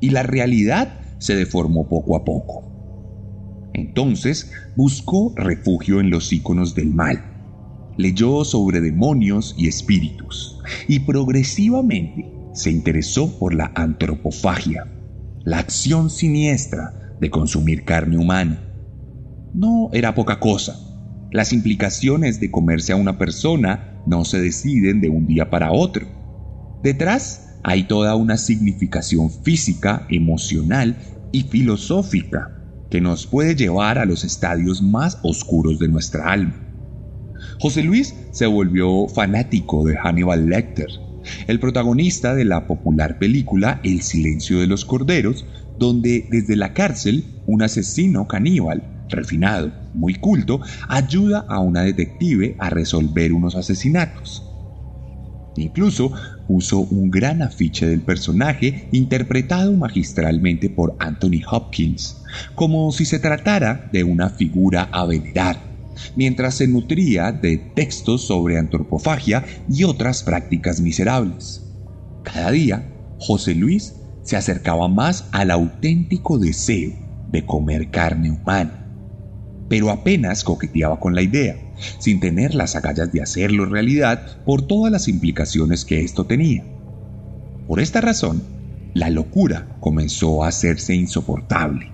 y 0.00 0.10
la 0.10 0.22
realidad 0.22 1.00
se 1.18 1.34
deformó 1.34 1.88
poco 1.88 2.16
a 2.16 2.24
poco. 2.24 3.70
Entonces 3.72 4.52
buscó 4.76 5.32
refugio 5.36 6.00
en 6.00 6.10
los 6.10 6.32
íconos 6.32 6.74
del 6.74 6.92
mal. 6.92 7.24
Leyó 7.96 8.44
sobre 8.44 8.80
demonios 8.80 9.54
y 9.58 9.68
espíritus 9.68 10.58
y 10.88 11.00
progresivamente 11.00 12.30
se 12.52 12.70
interesó 12.70 13.38
por 13.38 13.54
la 13.54 13.72
antropofagia 13.74 14.86
la 15.50 15.58
acción 15.58 16.10
siniestra 16.10 17.16
de 17.18 17.28
consumir 17.28 17.84
carne 17.84 18.16
humana. 18.16 18.62
No 19.52 19.90
era 19.92 20.14
poca 20.14 20.38
cosa. 20.38 20.78
Las 21.32 21.52
implicaciones 21.52 22.38
de 22.38 22.52
comerse 22.52 22.92
a 22.92 22.96
una 22.96 23.18
persona 23.18 24.00
no 24.06 24.24
se 24.24 24.40
deciden 24.40 25.00
de 25.00 25.08
un 25.08 25.26
día 25.26 25.50
para 25.50 25.72
otro. 25.72 26.06
Detrás 26.84 27.58
hay 27.64 27.82
toda 27.82 28.14
una 28.14 28.36
significación 28.36 29.28
física, 29.28 30.06
emocional 30.08 30.96
y 31.32 31.42
filosófica 31.42 32.56
que 32.88 33.00
nos 33.00 33.26
puede 33.26 33.56
llevar 33.56 33.98
a 33.98 34.04
los 34.04 34.22
estadios 34.22 34.80
más 34.80 35.18
oscuros 35.24 35.80
de 35.80 35.88
nuestra 35.88 36.30
alma. 36.30 36.54
José 37.58 37.82
Luis 37.82 38.14
se 38.30 38.46
volvió 38.46 39.08
fanático 39.08 39.84
de 39.84 39.96
Hannibal 39.96 40.48
Lecter 40.48 41.09
el 41.46 41.60
protagonista 41.60 42.34
de 42.34 42.44
la 42.44 42.66
popular 42.66 43.18
película 43.18 43.80
El 43.84 44.02
silencio 44.02 44.60
de 44.60 44.66
los 44.66 44.84
corderos, 44.84 45.44
donde 45.76 46.26
desde 46.30 46.56
la 46.56 46.72
cárcel 46.72 47.42
un 47.46 47.62
asesino 47.62 48.28
caníbal, 48.28 49.04
refinado, 49.08 49.72
muy 49.92 50.14
culto, 50.14 50.60
ayuda 50.88 51.44
a 51.48 51.60
una 51.60 51.82
detective 51.82 52.56
a 52.58 52.70
resolver 52.70 53.32
unos 53.32 53.56
asesinatos. 53.56 54.46
Incluso 55.56 56.12
puso 56.46 56.80
un 56.80 57.10
gran 57.10 57.42
afiche 57.42 57.86
del 57.86 58.02
personaje 58.02 58.88
interpretado 58.92 59.72
magistralmente 59.72 60.70
por 60.70 60.96
Anthony 60.98 61.42
Hopkins, 61.50 62.22
como 62.54 62.92
si 62.92 63.04
se 63.04 63.18
tratara 63.18 63.88
de 63.92 64.04
una 64.04 64.30
figura 64.30 64.88
a 64.92 65.06
venerar, 65.06 65.69
mientras 66.16 66.54
se 66.54 66.68
nutría 66.68 67.32
de 67.32 67.58
textos 67.58 68.26
sobre 68.26 68.58
antropofagia 68.58 69.44
y 69.68 69.84
otras 69.84 70.22
prácticas 70.22 70.80
miserables. 70.80 71.62
Cada 72.22 72.50
día, 72.50 72.92
José 73.18 73.54
Luis 73.54 73.94
se 74.22 74.36
acercaba 74.36 74.88
más 74.88 75.26
al 75.32 75.50
auténtico 75.50 76.38
deseo 76.38 76.92
de 77.30 77.44
comer 77.44 77.90
carne 77.90 78.30
humana, 78.30 78.86
pero 79.68 79.90
apenas 79.90 80.44
coqueteaba 80.44 81.00
con 81.00 81.14
la 81.14 81.22
idea 81.22 81.56
sin 81.98 82.20
tener 82.20 82.54
las 82.54 82.76
agallas 82.76 83.12
de 83.12 83.22
hacerlo 83.22 83.64
realidad 83.64 84.42
por 84.44 84.66
todas 84.66 84.92
las 84.92 85.08
implicaciones 85.08 85.84
que 85.84 86.02
esto 86.02 86.26
tenía. 86.26 86.64
Por 87.66 87.80
esta 87.80 88.00
razón, 88.00 88.42
la 88.94 89.10
locura 89.10 89.76
comenzó 89.80 90.42
a 90.42 90.48
hacerse 90.48 90.94
insoportable. 90.94 91.92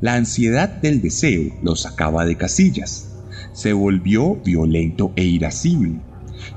La 0.00 0.14
ansiedad 0.14 0.68
del 0.68 1.00
deseo 1.00 1.54
lo 1.62 1.76
sacaba 1.76 2.26
de 2.26 2.36
casillas. 2.36 3.13
Se 3.54 3.72
volvió 3.72 4.34
violento 4.44 5.12
e 5.14 5.24
irascible 5.24 6.00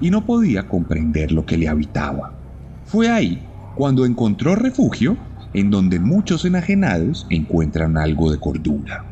y 0.01 0.09
no 0.09 0.25
podía 0.25 0.67
comprender 0.67 1.31
lo 1.31 1.45
que 1.45 1.55
le 1.55 1.67
habitaba. 1.67 2.33
Fue 2.85 3.09
ahí 3.09 3.47
cuando 3.75 4.03
encontró 4.05 4.55
refugio 4.55 5.15
en 5.53 5.69
donde 5.69 5.99
muchos 5.99 6.43
enajenados 6.43 7.27
encuentran 7.29 7.97
algo 7.97 8.31
de 8.31 8.39
cordura. 8.39 9.05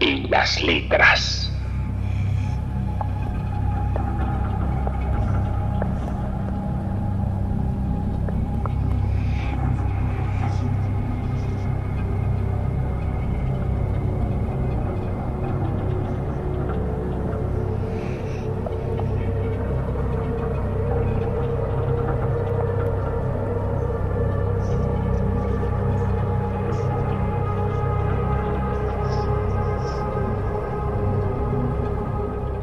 En 0.00 0.28
las 0.28 0.60
letras. 0.62 1.52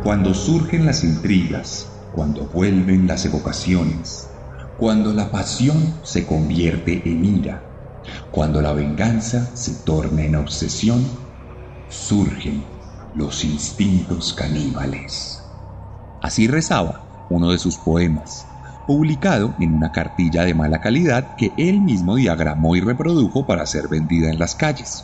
Cuando 0.06 0.36
surgen 0.36 0.86
las 0.86 1.04
intrigas, 1.04 2.12
cuando 2.14 2.46
vuelven 2.46 3.08
las 3.08 3.26
evocaciones, 3.26 4.30
cuando 4.78 5.12
la 5.12 5.32
pasión 5.32 5.96
se 6.04 6.28
convierte 6.28 7.02
en 7.10 7.26
ira, 7.26 7.64
cuando 8.30 8.62
la 8.62 8.74
venganza 8.74 9.56
se 9.56 9.84
torna 9.84 10.24
en 10.24 10.36
obsesión, 10.36 11.04
surgen 11.90 12.64
los 13.16 13.44
instintos 13.46 14.36
caníbales. 14.36 15.40
Así 16.22 16.46
rezaba 16.46 17.26
uno 17.32 17.50
de 17.50 17.58
sus 17.58 17.80
poemas, 17.80 18.46
publicado 18.86 19.56
en 19.60 19.74
una 19.74 19.92
cartilla 19.92 20.44
de 20.46 20.54
mala 20.54 20.82
calidad 20.82 21.36
que 21.36 21.52
él 21.58 21.82
mismo 21.82 22.14
diagramó 22.14 22.76
y 22.76 22.82
reprodujo 22.82 23.48
para 23.48 23.66
ser 23.66 23.88
vendida 23.88 24.30
en 24.30 24.38
las 24.38 24.54
calles. 24.54 25.04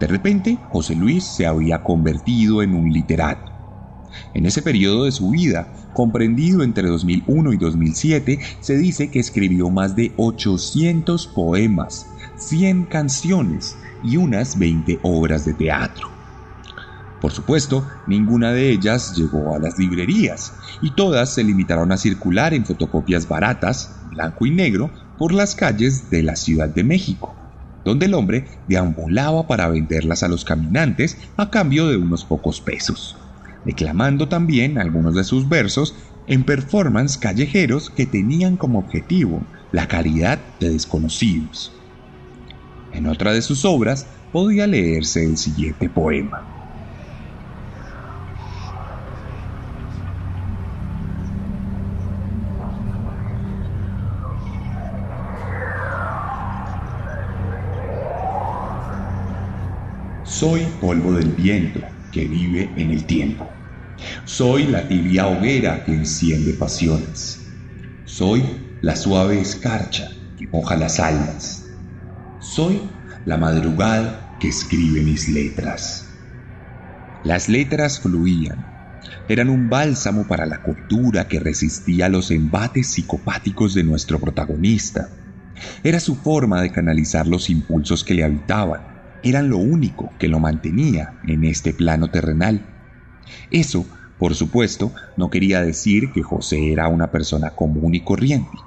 De 0.00 0.06
repente, 0.06 0.60
José 0.70 0.94
Luis 0.94 1.36
se 1.36 1.46
había 1.46 1.82
convertido 1.82 2.62
en 2.62 2.72
un 2.72 2.90
literato 2.90 3.57
en 4.34 4.46
ese 4.46 4.62
periodo 4.62 5.04
de 5.04 5.12
su 5.12 5.30
vida, 5.30 5.72
comprendido 5.92 6.62
entre 6.62 6.88
2001 6.88 7.52
y 7.52 7.56
2007, 7.56 8.38
se 8.60 8.76
dice 8.76 9.10
que 9.10 9.18
escribió 9.18 9.70
más 9.70 9.96
de 9.96 10.12
800 10.16 11.26
poemas, 11.28 12.06
100 12.36 12.84
canciones 12.84 13.76
y 14.04 14.16
unas 14.16 14.58
20 14.58 15.00
obras 15.02 15.44
de 15.44 15.54
teatro. 15.54 16.08
Por 17.20 17.32
supuesto, 17.32 17.84
ninguna 18.06 18.52
de 18.52 18.70
ellas 18.70 19.16
llegó 19.16 19.54
a 19.54 19.58
las 19.58 19.76
librerías 19.76 20.52
y 20.80 20.92
todas 20.92 21.34
se 21.34 21.42
limitaron 21.42 21.90
a 21.90 21.96
circular 21.96 22.54
en 22.54 22.64
fotocopias 22.64 23.26
baratas, 23.26 24.02
blanco 24.10 24.46
y 24.46 24.52
negro, 24.52 24.90
por 25.18 25.32
las 25.32 25.56
calles 25.56 26.10
de 26.10 26.22
la 26.22 26.36
Ciudad 26.36 26.68
de 26.68 26.84
México, 26.84 27.34
donde 27.84 28.06
el 28.06 28.14
hombre 28.14 28.46
deambulaba 28.68 29.48
para 29.48 29.68
venderlas 29.68 30.22
a 30.22 30.28
los 30.28 30.44
caminantes 30.44 31.18
a 31.36 31.50
cambio 31.50 31.88
de 31.88 31.96
unos 31.96 32.24
pocos 32.24 32.60
pesos 32.60 33.16
declamando 33.64 34.28
también 34.28 34.78
algunos 34.78 35.14
de 35.14 35.24
sus 35.24 35.48
versos 35.48 35.94
en 36.26 36.44
performance 36.44 37.16
callejeros 37.18 37.90
que 37.90 38.06
tenían 38.06 38.56
como 38.56 38.78
objetivo 38.78 39.42
la 39.72 39.88
caridad 39.88 40.38
de 40.60 40.70
desconocidos. 40.70 41.72
En 42.92 43.06
otra 43.06 43.32
de 43.32 43.42
sus 43.42 43.64
obras 43.64 44.06
podía 44.32 44.66
leerse 44.66 45.24
el 45.24 45.36
siguiente 45.36 45.88
poema. 45.88 46.44
Soy 60.24 60.64
polvo 60.80 61.12
del 61.14 61.30
viento 61.30 61.80
que 62.12 62.26
vive 62.26 62.70
en 62.76 62.90
el 62.90 63.04
tiempo. 63.04 63.50
Soy 64.24 64.64
la 64.64 64.86
tibia 64.86 65.26
hoguera 65.26 65.84
que 65.84 65.92
enciende 65.92 66.52
pasiones. 66.52 67.40
Soy 68.04 68.42
la 68.80 68.96
suave 68.96 69.40
escarcha 69.40 70.10
que 70.38 70.46
moja 70.46 70.76
las 70.76 71.00
almas. 71.00 71.66
Soy 72.40 72.80
la 73.24 73.36
madrugada 73.36 74.36
que 74.40 74.48
escribe 74.48 75.02
mis 75.02 75.28
letras. 75.28 76.06
Las 77.24 77.48
letras 77.48 78.00
fluían. 78.00 78.64
Eran 79.28 79.50
un 79.50 79.68
bálsamo 79.68 80.26
para 80.26 80.46
la 80.46 80.62
cultura 80.62 81.26
que 81.28 81.40
resistía 81.40 82.08
los 82.08 82.30
embates 82.30 82.88
psicopáticos 82.88 83.74
de 83.74 83.84
nuestro 83.84 84.20
protagonista. 84.20 85.08
Era 85.82 85.98
su 85.98 86.14
forma 86.14 86.62
de 86.62 86.70
canalizar 86.70 87.26
los 87.26 87.50
impulsos 87.50 88.04
que 88.04 88.14
le 88.14 88.24
habitaban 88.24 88.97
eran 89.22 89.48
lo 89.50 89.58
único 89.58 90.12
que 90.18 90.28
lo 90.28 90.38
mantenía 90.38 91.18
en 91.26 91.44
este 91.44 91.72
plano 91.72 92.10
terrenal. 92.10 92.66
Eso, 93.50 93.86
por 94.18 94.34
supuesto, 94.34 94.92
no 95.16 95.30
quería 95.30 95.62
decir 95.62 96.12
que 96.12 96.22
José 96.22 96.72
era 96.72 96.88
una 96.88 97.10
persona 97.10 97.50
común 97.50 97.94
y 97.94 98.00
corriente. 98.00 98.58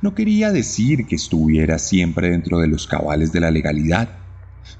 No 0.00 0.14
quería 0.14 0.52
decir 0.52 1.06
que 1.06 1.16
estuviera 1.16 1.78
siempre 1.78 2.30
dentro 2.30 2.58
de 2.58 2.68
los 2.68 2.86
cabales 2.86 3.32
de 3.32 3.40
la 3.40 3.50
legalidad, 3.50 4.08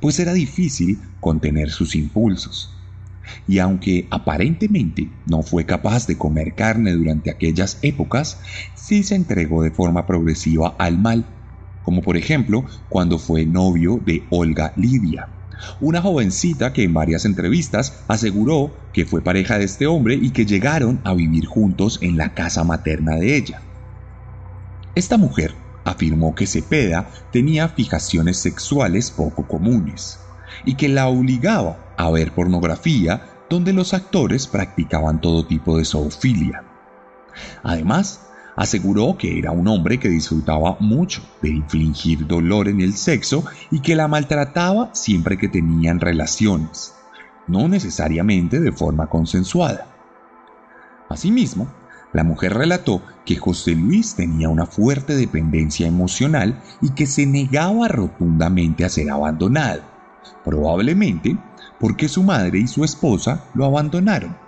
pues 0.01 0.19
era 0.19 0.33
difícil 0.33 1.01
contener 1.21 1.71
sus 1.71 1.95
impulsos. 1.95 2.73
Y 3.47 3.59
aunque 3.59 4.07
aparentemente 4.11 5.11
no 5.27 5.43
fue 5.43 5.67
capaz 5.67 6.07
de 6.07 6.17
comer 6.17 6.55
carne 6.55 6.93
durante 6.93 7.31
aquellas 7.31 7.79
épocas, 7.83 8.41
sí 8.75 9.03
se 9.03 9.17
entregó 9.17 9.63
de 9.63 9.71
forma 9.71 10.07
progresiva 10.07 10.77
al 10.79 10.99
mal 10.99 11.36
como 11.87 12.03
por 12.03 12.17
ejemplo 12.17 12.65
cuando 12.89 13.17
fue 13.17 13.47
novio 13.47 14.01
de 14.05 14.27
Olga 14.31 14.73
Lidia, 14.75 15.29
una 15.81 16.03
jovencita 16.03 16.73
que 16.73 16.83
en 16.83 16.93
varias 16.93 17.25
entrevistas 17.25 18.05
aseguró 18.09 18.75
que 18.93 19.07
fue 19.07 19.23
pareja 19.23 19.57
de 19.57 19.67
este 19.67 19.87
hombre 19.87 20.17
y 20.21 20.31
que 20.31 20.45
llegaron 20.45 21.01
a 21.05 21.15
vivir 21.15 21.47
juntos 21.47 22.01
en 22.03 22.17
la 22.17 22.35
casa 22.35 22.65
materna 22.65 23.15
de 23.15 23.37
ella. 23.37 23.63
Esta 24.97 25.17
mujer 25.17 25.55
afirmó 25.85 26.35
que 26.35 26.49
Cepeda 26.49 27.09
tenía 27.31 27.69
fijaciones 27.69 28.39
sexuales 28.39 29.13
poco 29.13 29.47
comunes 29.47 30.19
y 30.65 30.75
que 30.75 30.89
la 30.89 31.07
obligaba 31.07 31.95
a 31.97 32.11
ver 32.11 32.33
pornografía 32.33 33.45
donde 33.49 33.73
los 33.73 33.95
actores 33.95 34.49
practicaban 34.49 35.21
todo 35.21 35.47
tipo 35.47 35.79
de 35.79 35.85
zoofilia. 35.85 36.65
Además, 37.63 38.26
aseguró 38.57 39.17
que 39.19 39.39
era 39.39 39.53
un 39.53 39.69
hombre 39.69 40.01
que 40.01 40.09
disfrutaba 40.09 40.79
mucho 40.81 41.23
de 41.43 41.51
infligir 41.51 42.27
dolor 42.27 42.69
en 42.69 42.81
el 42.81 42.95
sexo 42.95 43.45
y 43.71 43.81
que 43.81 43.95
la 43.95 44.09
maltrataba 44.09 44.91
siempre 44.95 45.37
que 45.37 45.49
tenían 45.49 46.01
relaciones, 46.01 46.95
no 47.47 47.69
necesariamente 47.69 48.59
de 48.59 48.73
forma 48.73 49.09
consensuada. 49.09 49.87
Asimismo, 51.09 51.69
la 52.13 52.25
mujer 52.25 52.55
relató 52.55 53.03
que 53.27 53.37
José 53.37 53.75
Luis 53.75 54.15
tenía 54.15 54.49
una 54.49 54.65
fuerte 54.65 55.15
dependencia 55.15 55.87
emocional 55.87 56.63
y 56.81 56.91
que 56.91 57.07
se 57.07 57.27
negaba 57.27 57.89
rotundamente 57.89 58.85
a 58.85 58.89
ser 58.89 59.11
abandonado, 59.11 59.83
probablemente 60.45 61.37
porque 61.79 62.09
su 62.09 62.23
madre 62.23 62.61
y 62.61 62.69
su 62.69 62.85
esposa 62.85 63.45
lo 63.55 63.67
abandonaron 63.67 64.46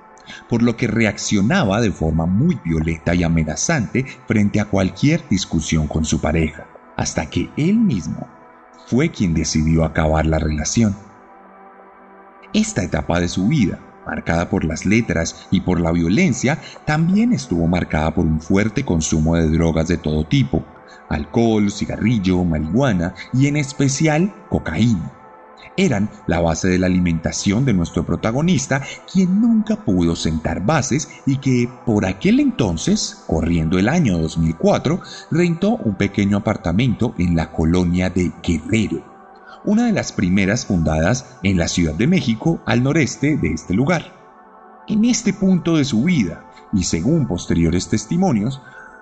por 0.48 0.62
lo 0.62 0.76
que 0.76 0.86
reaccionaba 0.86 1.80
de 1.80 1.90
forma 1.90 2.26
muy 2.26 2.58
violenta 2.64 3.14
y 3.14 3.22
amenazante 3.22 4.06
frente 4.26 4.60
a 4.60 4.66
cualquier 4.66 5.22
discusión 5.28 5.86
con 5.86 6.04
su 6.04 6.20
pareja, 6.20 6.66
hasta 6.96 7.30
que 7.30 7.50
él 7.56 7.76
mismo 7.76 8.26
fue 8.86 9.10
quien 9.10 9.34
decidió 9.34 9.84
acabar 9.84 10.26
la 10.26 10.38
relación. 10.38 10.96
Esta 12.54 12.82
etapa 12.82 13.20
de 13.20 13.28
su 13.28 13.48
vida, 13.48 13.78
marcada 14.06 14.48
por 14.48 14.64
las 14.64 14.86
letras 14.86 15.46
y 15.50 15.60
por 15.60 15.80
la 15.80 15.92
violencia, 15.92 16.58
también 16.86 17.34
estuvo 17.34 17.66
marcada 17.66 18.14
por 18.14 18.24
un 18.24 18.40
fuerte 18.40 18.84
consumo 18.84 19.36
de 19.36 19.48
drogas 19.50 19.88
de 19.88 19.98
todo 19.98 20.24
tipo, 20.24 20.64
alcohol, 21.10 21.70
cigarrillo, 21.70 22.42
marihuana 22.44 23.14
y 23.34 23.46
en 23.46 23.56
especial 23.56 24.34
cocaína. 24.48 25.17
Eran 25.78 26.10
la 26.26 26.40
base 26.40 26.66
de 26.66 26.76
la 26.76 26.86
alimentación 26.86 27.64
de 27.64 27.72
nuestro 27.72 28.04
protagonista, 28.04 28.82
quien 29.10 29.40
nunca 29.40 29.76
pudo 29.84 30.16
sentar 30.16 30.66
bases 30.66 31.08
y 31.24 31.36
que 31.36 31.70
por 31.86 32.04
aquel 32.04 32.40
entonces, 32.40 33.22
corriendo 33.28 33.78
el 33.78 33.88
año 33.88 34.18
2004, 34.18 35.00
rentó 35.30 35.76
un 35.76 35.94
pequeño 35.94 36.38
apartamento 36.38 37.14
en 37.16 37.36
la 37.36 37.52
colonia 37.52 38.10
de 38.10 38.32
Guerrero, 38.42 39.04
una 39.64 39.86
de 39.86 39.92
las 39.92 40.10
primeras 40.10 40.66
fundadas 40.66 41.38
en 41.44 41.56
la 41.56 41.68
Ciudad 41.68 41.94
de 41.94 42.08
México 42.08 42.60
al 42.66 42.82
noreste 42.82 43.36
de 43.36 43.52
este 43.52 43.72
lugar. 43.72 44.82
En 44.88 45.04
este 45.04 45.32
punto 45.32 45.76
de 45.76 45.84
su 45.84 46.02
vida, 46.02 46.44
y 46.72 46.82
según 46.82 47.28
posteriores 47.28 47.88
testimonios, 47.88 48.60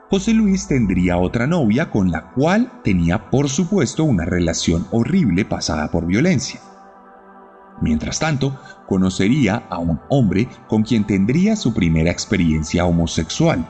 José 0.09 0.35
Luis 0.35 0.69
tendría 0.69 1.19
otra 1.19 1.49
novia 1.49 1.91
con 1.91 2.13
la 2.13 2.31
cual 2.31 2.81
tenía 2.85 3.29
por 3.29 3.49
supuesto 3.49 4.05
una 4.05 4.25
relación 4.25 4.87
horrible 4.93 5.45
pasada 5.45 5.91
por 5.91 6.07
violencia. 6.07 6.61
Mientras 7.83 8.21
tanto, 8.21 8.59
conocería 8.87 9.65
a 9.69 9.79
un 9.79 10.01
hombre 10.09 10.49
con 10.69 10.85
quien 10.85 11.05
tendría 11.05 11.57
su 11.57 11.75
primera 11.75 12.11
experiencia 12.11 12.87
homosexual, 12.87 13.69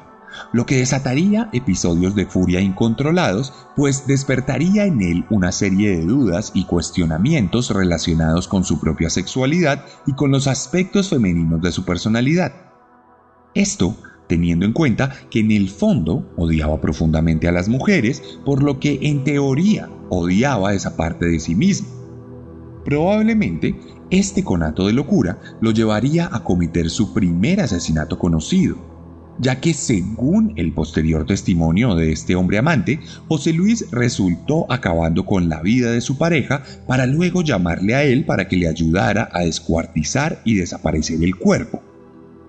lo 0.53 0.67
que 0.67 0.77
desataría 0.77 1.49
episodios 1.55 2.15
de 2.15 2.27
furia 2.27 2.61
incontrolados, 2.61 3.55
pues 3.75 4.07
despertaría 4.07 4.85
en 4.85 5.01
él 5.01 5.25
una 5.31 5.53
serie 5.53 5.97
de 5.97 6.05
dudas 6.05 6.53
y 6.55 6.67
cuestionamientos 6.67 7.71
relacionados 7.71 8.47
con 8.47 8.65
su 8.65 8.79
propia 8.79 9.09
sexualidad 9.09 9.87
y 10.07 10.13
con 10.13 10.31
los 10.31 10.47
aspectos 10.47 11.09
femeninos 11.09 11.63
de 11.63 11.73
su 11.73 11.87
personalidad. 11.87 12.53
Esto 13.55 13.97
teniendo 14.29 14.65
en 14.67 14.73
cuenta 14.73 15.13
que 15.31 15.41
en 15.41 15.51
el 15.51 15.69
fondo 15.69 16.33
odiaba 16.37 16.81
profundamente 16.81 17.49
a 17.49 17.53
las 17.53 17.69
mujeres, 17.69 18.23
por 18.45 18.63
lo 18.63 18.81
que 18.81 18.99
en 19.03 19.25
teoría 19.25 19.89
odiaba 20.09 20.75
esa 20.75 20.97
parte 20.97 21.27
de 21.27 21.41
sí 21.41 21.55
mismo. 21.55 21.89
Probablemente 22.85 23.75
este 24.11 24.45
conato 24.45 24.87
de 24.87 24.93
locura 24.93 25.39
lo 25.61 25.73
llevaría 25.73 26.29
a 26.33 26.45
cometer 26.45 26.89
su 26.91 27.13
primer 27.13 27.61
asesinato 27.61 28.19
conocido, 28.19 28.77
ya 29.39 29.61
que 29.61 29.75
según 29.75 30.53
el 30.57 30.73
posterior 30.73 31.27
testimonio 31.27 31.95
de 31.95 32.13
este 32.13 32.37
hombre 32.37 32.59
amante, 32.59 33.01
José 33.29 33.53
Luis 33.53 33.91
resultó 33.91 34.71
acabando 34.73 35.27
con 35.27 35.49
la 35.49 35.61
vida 35.61 35.91
de 35.91 36.01
su 36.01 36.17
pareja 36.17 36.63
para 36.87 37.07
luego 37.07 37.43
llamarle 37.43 37.95
a 37.95 38.05
él 38.05 38.25
para 38.25 38.47
que 38.49 38.57
le 38.57 38.69
ayudara 38.69 39.29
a 39.33 39.41
descuartizar 39.41 40.41
y 40.45 40.55
desaparecer 40.55 41.23
el 41.23 41.37
cuerpo 41.37 41.83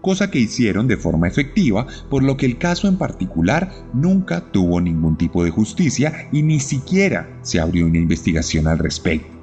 cosa 0.02 0.32
que 0.32 0.40
hicieron 0.40 0.88
de 0.88 0.98
forma 0.98 1.28
efectiva, 1.28 1.88
por 2.10 2.24
lo 2.24 2.38
que 2.38 2.46
el 2.46 2.58
caso 2.58 2.88
en 2.88 2.98
particular 2.98 3.72
nunca 3.94 4.52
tuvo 4.52 4.80
ningún 4.82 5.18
tipo 5.18 5.44
de 5.44 5.52
justicia 5.52 6.28
y 6.32 6.44
ni 6.44 6.60
siquiera 6.60 7.30
se 7.42 7.60
abrió 7.60 7.86
una 7.86 7.98
investigación 7.98 8.68
al 8.68 8.80
respecto. 8.80 9.38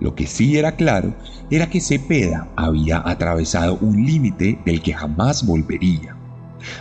Lo 0.00 0.16
que 0.16 0.26
sí 0.26 0.58
era 0.58 0.72
claro 0.72 1.14
era 1.48 1.70
que 1.70 1.80
Cepeda 1.80 2.50
había 2.56 3.02
atravesado 3.08 3.78
un 3.80 4.04
límite 4.04 4.58
del 4.64 4.82
que 4.82 4.94
jamás 4.94 5.46
volvería. 5.46 6.16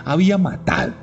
Había 0.06 0.40
matado, 0.40 0.94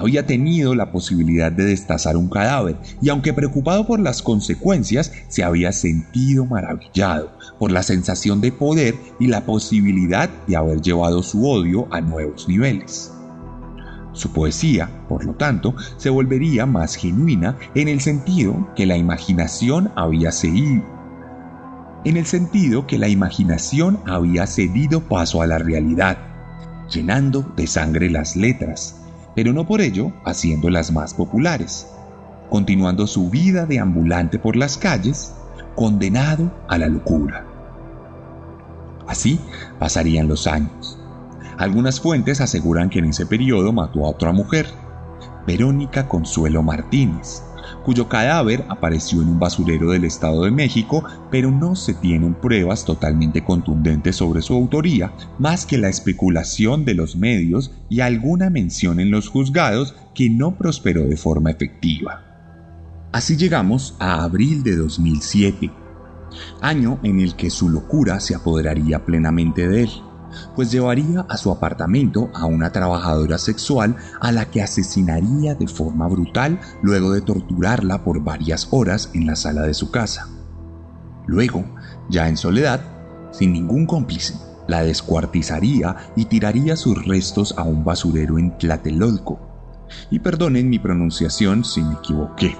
había 0.00 0.26
tenido 0.26 0.74
la 0.74 0.92
posibilidad 0.92 1.52
de 1.52 1.64
destazar 1.64 2.16
un 2.16 2.28
cadáver 2.28 2.76
y 3.02 3.10
aunque 3.10 3.34
preocupado 3.34 3.86
por 3.86 4.00
las 4.00 4.22
consecuencias, 4.22 5.12
se 5.28 5.44
había 5.44 5.72
sentido 5.72 6.46
maravillado 6.46 7.32
por 7.58 7.70
la 7.70 7.82
sensación 7.82 8.40
de 8.40 8.50
poder 8.50 8.94
y 9.18 9.26
la 9.26 9.44
posibilidad 9.44 10.30
de 10.46 10.56
haber 10.56 10.80
llevado 10.80 11.22
su 11.22 11.46
odio 11.46 11.86
a 11.90 12.00
nuevos 12.00 12.48
niveles. 12.48 13.12
Su 14.12 14.32
poesía, 14.32 14.90
por 15.08 15.24
lo 15.24 15.34
tanto, 15.34 15.74
se 15.98 16.10
volvería 16.10 16.66
más 16.66 16.96
genuina 16.96 17.56
en 17.74 17.88
el 17.88 18.00
sentido 18.00 18.70
que 18.74 18.86
la 18.86 18.96
imaginación 18.96 19.92
había 19.94 20.32
seguido 20.32 20.82
en 22.04 22.16
el 22.16 22.24
sentido 22.24 22.86
que 22.86 22.96
la 22.96 23.08
imaginación 23.08 24.00
había 24.06 24.46
cedido 24.46 25.02
paso 25.02 25.42
a 25.42 25.46
la 25.46 25.58
realidad, 25.58 26.16
llenando 26.88 27.42
de 27.56 27.66
sangre 27.66 28.08
las 28.08 28.36
letras, 28.36 28.99
pero 29.34 29.52
no 29.52 29.66
por 29.66 29.80
ello 29.80 30.12
haciéndolas 30.24 30.92
más 30.92 31.14
populares, 31.14 31.88
continuando 32.48 33.06
su 33.06 33.30
vida 33.30 33.66
de 33.66 33.78
ambulante 33.78 34.38
por 34.38 34.56
las 34.56 34.76
calles, 34.76 35.34
condenado 35.74 36.50
a 36.68 36.78
la 36.78 36.88
locura. 36.88 37.46
Así 39.06 39.40
pasarían 39.78 40.28
los 40.28 40.46
años. 40.46 40.98
Algunas 41.58 42.00
fuentes 42.00 42.40
aseguran 42.40 42.90
que 42.90 43.00
en 43.00 43.06
ese 43.06 43.26
periodo 43.26 43.72
mató 43.72 44.06
a 44.06 44.10
otra 44.10 44.32
mujer, 44.32 44.66
Verónica 45.46 46.08
Consuelo 46.08 46.62
Martínez, 46.62 47.42
cuyo 47.84 48.08
cadáver 48.08 48.64
apareció 48.68 49.22
en 49.22 49.28
un 49.28 49.38
basurero 49.38 49.90
del 49.90 50.04
Estado 50.04 50.44
de 50.44 50.50
México, 50.50 51.04
pero 51.30 51.50
no 51.50 51.74
se 51.74 51.94
tienen 51.94 52.34
pruebas 52.34 52.84
totalmente 52.84 53.44
contundentes 53.44 54.16
sobre 54.16 54.42
su 54.42 54.54
autoría, 54.54 55.12
más 55.38 55.66
que 55.66 55.78
la 55.78 55.88
especulación 55.88 56.84
de 56.84 56.94
los 56.94 57.16
medios 57.16 57.72
y 57.88 58.00
alguna 58.00 58.50
mención 58.50 59.00
en 59.00 59.10
los 59.10 59.28
juzgados 59.28 59.94
que 60.14 60.28
no 60.30 60.56
prosperó 60.56 61.04
de 61.04 61.16
forma 61.16 61.50
efectiva. 61.50 62.22
Así 63.12 63.36
llegamos 63.36 63.96
a 63.98 64.22
abril 64.22 64.62
de 64.62 64.76
2007, 64.76 65.70
año 66.60 67.00
en 67.02 67.20
el 67.20 67.34
que 67.34 67.50
su 67.50 67.68
locura 67.68 68.20
se 68.20 68.34
apoderaría 68.34 69.04
plenamente 69.04 69.68
de 69.68 69.82
él 69.84 69.90
pues 70.54 70.70
llevaría 70.70 71.26
a 71.28 71.36
su 71.36 71.50
apartamento 71.50 72.30
a 72.34 72.46
una 72.46 72.72
trabajadora 72.72 73.38
sexual 73.38 73.96
a 74.20 74.32
la 74.32 74.46
que 74.46 74.62
asesinaría 74.62 75.54
de 75.54 75.66
forma 75.66 76.08
brutal 76.08 76.60
luego 76.82 77.12
de 77.12 77.20
torturarla 77.20 78.04
por 78.04 78.22
varias 78.22 78.68
horas 78.70 79.10
en 79.14 79.26
la 79.26 79.36
sala 79.36 79.62
de 79.62 79.74
su 79.74 79.90
casa. 79.90 80.28
Luego, 81.26 81.64
ya 82.08 82.28
en 82.28 82.36
soledad, 82.36 82.80
sin 83.32 83.52
ningún 83.52 83.86
cómplice, 83.86 84.34
la 84.66 84.82
descuartizaría 84.82 85.96
y 86.16 86.26
tiraría 86.26 86.76
sus 86.76 87.04
restos 87.04 87.54
a 87.56 87.62
un 87.62 87.84
basurero 87.84 88.38
en 88.38 88.56
Tlatelolco. 88.58 89.40
Y 90.10 90.20
perdonen 90.20 90.68
mi 90.68 90.78
pronunciación 90.78 91.64
si 91.64 91.82
me 91.82 91.94
equivoqué. 91.94 92.56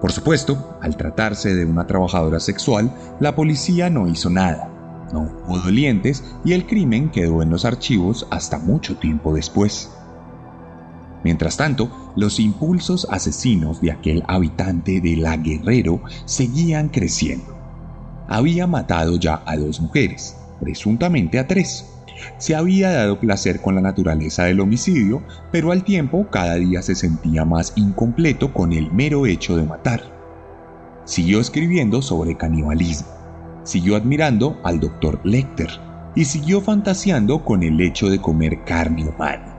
Por 0.00 0.12
supuesto, 0.12 0.78
al 0.80 0.96
tratarse 0.96 1.54
de 1.54 1.64
una 1.64 1.86
trabajadora 1.86 2.40
sexual, 2.40 2.92
la 3.20 3.34
policía 3.34 3.90
no 3.90 4.06
hizo 4.06 4.30
nada, 4.30 4.70
no 5.12 5.30
hubo 5.46 5.58
dolientes 5.58 6.24
y 6.44 6.52
el 6.52 6.66
crimen 6.66 7.10
quedó 7.10 7.42
en 7.42 7.50
los 7.50 7.64
archivos 7.64 8.26
hasta 8.30 8.58
mucho 8.58 8.96
tiempo 8.96 9.34
después. 9.34 9.90
Mientras 11.24 11.56
tanto, 11.56 11.90
los 12.16 12.38
impulsos 12.38 13.06
asesinos 13.10 13.80
de 13.80 13.90
aquel 13.92 14.22
habitante 14.28 15.00
de 15.00 15.16
La 15.16 15.36
Guerrero 15.36 16.00
seguían 16.24 16.88
creciendo. 16.88 17.56
Había 18.28 18.66
matado 18.66 19.16
ya 19.16 19.42
a 19.44 19.56
dos 19.56 19.80
mujeres, 19.80 20.36
presuntamente 20.60 21.38
a 21.38 21.46
tres. 21.46 21.86
Se 22.38 22.54
había 22.54 22.90
dado 22.90 23.20
placer 23.20 23.60
con 23.60 23.74
la 23.74 23.80
naturaleza 23.80 24.44
del 24.44 24.60
homicidio, 24.60 25.22
pero 25.50 25.72
al 25.72 25.84
tiempo 25.84 26.26
cada 26.30 26.54
día 26.56 26.82
se 26.82 26.94
sentía 26.94 27.44
más 27.44 27.72
incompleto 27.76 28.52
con 28.52 28.72
el 28.72 28.92
mero 28.92 29.26
hecho 29.26 29.56
de 29.56 29.62
matar. 29.64 30.02
Siguió 31.04 31.40
escribiendo 31.40 32.02
sobre 32.02 32.36
canibalismo 32.36 33.17
siguió 33.64 33.96
admirando 33.96 34.60
al 34.64 34.80
doctor 34.80 35.20
Lecter 35.24 35.68
y 36.14 36.24
siguió 36.24 36.60
fantaseando 36.60 37.44
con 37.44 37.62
el 37.62 37.80
hecho 37.80 38.08
de 38.08 38.20
comer 38.20 38.64
carne 38.64 39.06
humana. 39.06 39.54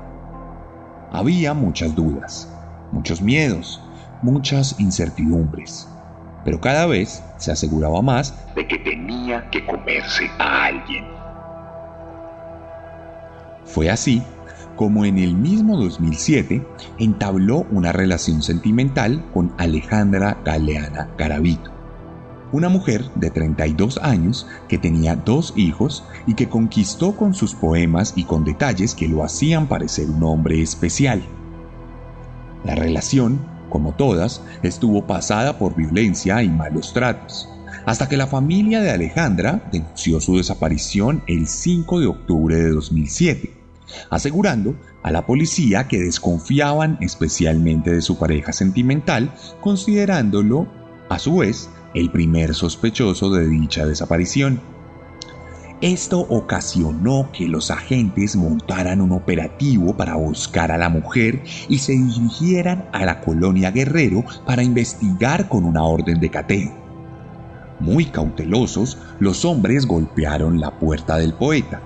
Había 1.12 1.54
muchas 1.54 1.96
dudas, 1.96 2.54
muchos 2.92 3.22
miedos, 3.22 3.82
muchas 4.22 4.80
incertidumbres, 4.80 5.88
pero 6.44 6.60
cada 6.60 6.86
vez 6.86 7.24
se 7.38 7.52
aseguraba 7.52 8.02
más 8.02 8.34
de 8.56 8.68
que 8.68 8.78
tenía 8.80 9.50
que 9.50 9.66
comerse 9.66 10.30
a 10.38 10.66
alguien. 10.66 11.06
Fue 13.66 13.90
así 13.90 14.22
como 14.80 15.04
en 15.04 15.18
el 15.18 15.36
mismo 15.36 15.76
2007 15.76 16.66
entabló 17.00 17.66
una 17.70 17.92
relación 17.92 18.42
sentimental 18.42 19.26
con 19.34 19.54
Alejandra 19.58 20.38
Galeana 20.46 21.10
Garavito, 21.18 21.70
una 22.52 22.70
mujer 22.70 23.06
de 23.16 23.30
32 23.30 24.00
años 24.00 24.48
que 24.68 24.78
tenía 24.78 25.16
dos 25.16 25.54
hijos 25.56 26.04
y 26.28 26.34
que 26.34 26.50
conquistó 26.50 27.16
con 27.16 27.34
sus 27.34 27.54
poemas 27.54 28.14
y 28.16 28.24
con 28.24 28.44
detalles 28.44 28.96
que 28.96 29.08
lo 29.08 29.24
hacían 29.24 29.68
parecer 29.68 30.10
un 30.10 30.24
hombre 30.24 30.62
especial. 30.62 31.22
La 32.64 32.76
relación, 32.76 33.40
como 33.70 33.94
todas, 33.94 34.42
estuvo 34.64 35.06
pasada 35.06 35.58
por 35.58 35.76
violencia 35.76 36.42
y 36.44 36.50
malos 36.50 36.94
tratos, 36.94 37.50
hasta 37.86 38.10
que 38.10 38.18
la 38.18 38.28
familia 38.28 38.82
de 38.82 38.92
Alejandra 38.92 39.70
denunció 39.72 40.20
su 40.20 40.38
desaparición 40.38 41.24
el 41.28 41.48
5 41.48 42.00
de 42.00 42.08
octubre 42.08 42.56
de 42.56 42.72
2007, 42.72 43.54
asegurando 44.10 44.76
a 45.04 45.12
la 45.12 45.26
policía 45.26 45.88
que 45.88 46.00
desconfiaban 46.00 46.98
especialmente 47.02 47.92
de 47.94 48.02
su 48.02 48.18
pareja 48.18 48.52
sentimental, 48.52 49.34
considerándolo, 49.62 50.68
a 51.10 51.18
su 51.18 51.38
vez, 51.38 51.70
el 51.94 52.12
primer 52.12 52.54
sospechoso 52.54 53.30
de 53.32 53.48
dicha 53.48 53.86
desaparición. 53.86 54.62
Esto 55.82 56.20
ocasionó 56.20 57.30
que 57.32 57.48
los 57.48 57.72
agentes 57.72 58.36
montaran 58.36 59.00
un 59.00 59.14
operativo 59.14 59.96
para 59.96 60.16
buscar 60.16 60.72
a 60.74 60.78
la 60.78 60.90
mujer 60.90 61.42
y 61.70 61.78
se 61.78 61.94
dirigieran 61.94 62.90
a 62.92 63.06
la 63.06 63.22
colonia 63.22 63.72
Guerrero 63.72 64.26
para 64.46 64.62
investigar 64.62 65.48
con 65.48 65.64
una 65.64 65.84
orden 65.84 66.20
de 66.20 66.30
cateo. 66.30 66.72
Muy 67.80 68.06
cautelosos, 68.06 68.98
los 69.20 69.46
hombres 69.46 69.86
golpearon 69.86 70.60
la 70.60 70.78
puerta 70.78 71.16
del 71.16 71.34
poeta, 71.34 71.82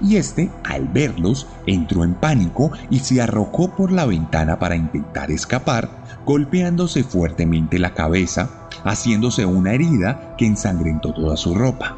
y 0.00 0.16
este, 0.16 0.50
al 0.62 0.86
verlos, 0.88 1.46
entró 1.66 2.04
en 2.04 2.14
pánico 2.14 2.70
y 2.90 3.00
se 3.00 3.20
arrojó 3.20 3.74
por 3.74 3.90
la 3.90 4.06
ventana 4.06 4.58
para 4.58 4.76
intentar 4.76 5.32
escapar, 5.32 6.03
golpeándose 6.24 7.04
fuertemente 7.04 7.78
la 7.78 7.94
cabeza, 7.94 8.68
haciéndose 8.84 9.44
una 9.46 9.74
herida 9.74 10.34
que 10.36 10.46
ensangrentó 10.46 11.12
toda 11.12 11.36
su 11.36 11.54
ropa. 11.54 11.96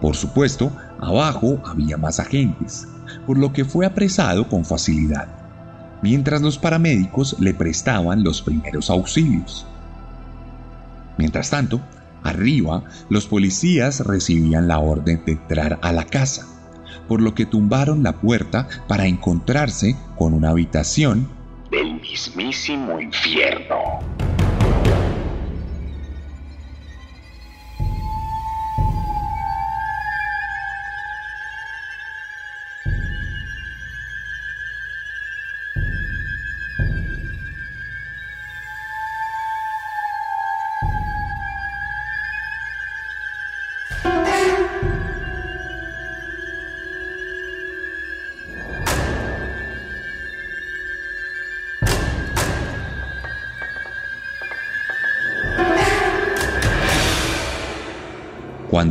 Por 0.00 0.16
supuesto, 0.16 0.72
abajo 1.00 1.58
había 1.64 1.96
más 1.96 2.20
agentes, 2.20 2.86
por 3.26 3.38
lo 3.38 3.52
que 3.52 3.64
fue 3.64 3.86
apresado 3.86 4.48
con 4.48 4.64
facilidad, 4.64 5.28
mientras 6.02 6.42
los 6.42 6.58
paramédicos 6.58 7.36
le 7.40 7.54
prestaban 7.54 8.22
los 8.22 8.42
primeros 8.42 8.90
auxilios. 8.90 9.66
Mientras 11.18 11.50
tanto, 11.50 11.80
arriba, 12.22 12.82
los 13.08 13.26
policías 13.26 14.00
recibían 14.00 14.68
la 14.68 14.78
orden 14.78 15.22
de 15.24 15.32
entrar 15.32 15.78
a 15.82 15.92
la 15.92 16.04
casa, 16.04 16.46
por 17.08 17.20
lo 17.20 17.34
que 17.34 17.46
tumbaron 17.46 18.02
la 18.02 18.20
puerta 18.20 18.68
para 18.88 19.06
encontrarse 19.06 19.96
con 20.16 20.34
una 20.34 20.50
habitación 20.50 21.28
del 21.72 21.94
mismísimo 21.94 23.00
infierno. 23.00 23.98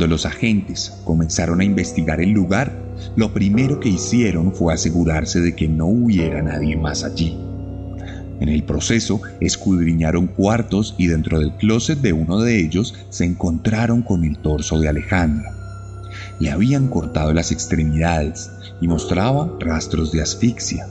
Cuando 0.02 0.16
los 0.16 0.26
agentes 0.26 0.94
comenzaron 1.04 1.60
a 1.60 1.64
investigar 1.64 2.20
el 2.20 2.30
lugar, 2.30 2.76
lo 3.14 3.32
primero 3.32 3.78
que 3.78 3.88
hicieron 3.88 4.52
fue 4.52 4.74
asegurarse 4.74 5.38
de 5.38 5.54
que 5.54 5.68
no 5.68 5.86
hubiera 5.86 6.42
nadie 6.42 6.74
más 6.74 7.04
allí. 7.04 7.38
En 8.40 8.48
el 8.48 8.64
proceso, 8.64 9.20
escudriñaron 9.38 10.26
cuartos 10.26 10.96
y 10.98 11.06
dentro 11.06 11.38
del 11.38 11.52
closet 11.52 12.00
de 12.00 12.12
uno 12.12 12.40
de 12.40 12.58
ellos 12.58 12.96
se 13.10 13.26
encontraron 13.26 14.02
con 14.02 14.24
el 14.24 14.38
torso 14.38 14.80
de 14.80 14.88
Alejandra. 14.88 15.54
Le 16.40 16.50
habían 16.50 16.88
cortado 16.88 17.32
las 17.32 17.52
extremidades 17.52 18.50
y 18.80 18.88
mostraba 18.88 19.56
rastros 19.60 20.10
de 20.10 20.20
asfixia. 20.20 20.88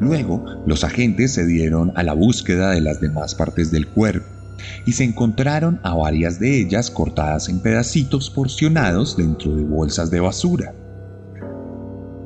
Luego, 0.00 0.46
los 0.66 0.82
agentes 0.82 1.34
se 1.34 1.44
dieron 1.44 1.92
a 1.94 2.02
la 2.04 2.14
búsqueda 2.14 2.70
de 2.70 2.80
las 2.80 3.02
demás 3.02 3.34
partes 3.34 3.70
del 3.70 3.86
cuerpo 3.86 4.37
y 4.86 4.92
se 4.92 5.04
encontraron 5.04 5.80
a 5.82 5.94
varias 5.94 6.38
de 6.38 6.60
ellas 6.60 6.90
cortadas 6.90 7.48
en 7.48 7.60
pedacitos 7.60 8.30
porcionados 8.30 9.16
dentro 9.16 9.54
de 9.54 9.62
bolsas 9.62 10.10
de 10.10 10.20
basura. 10.20 10.74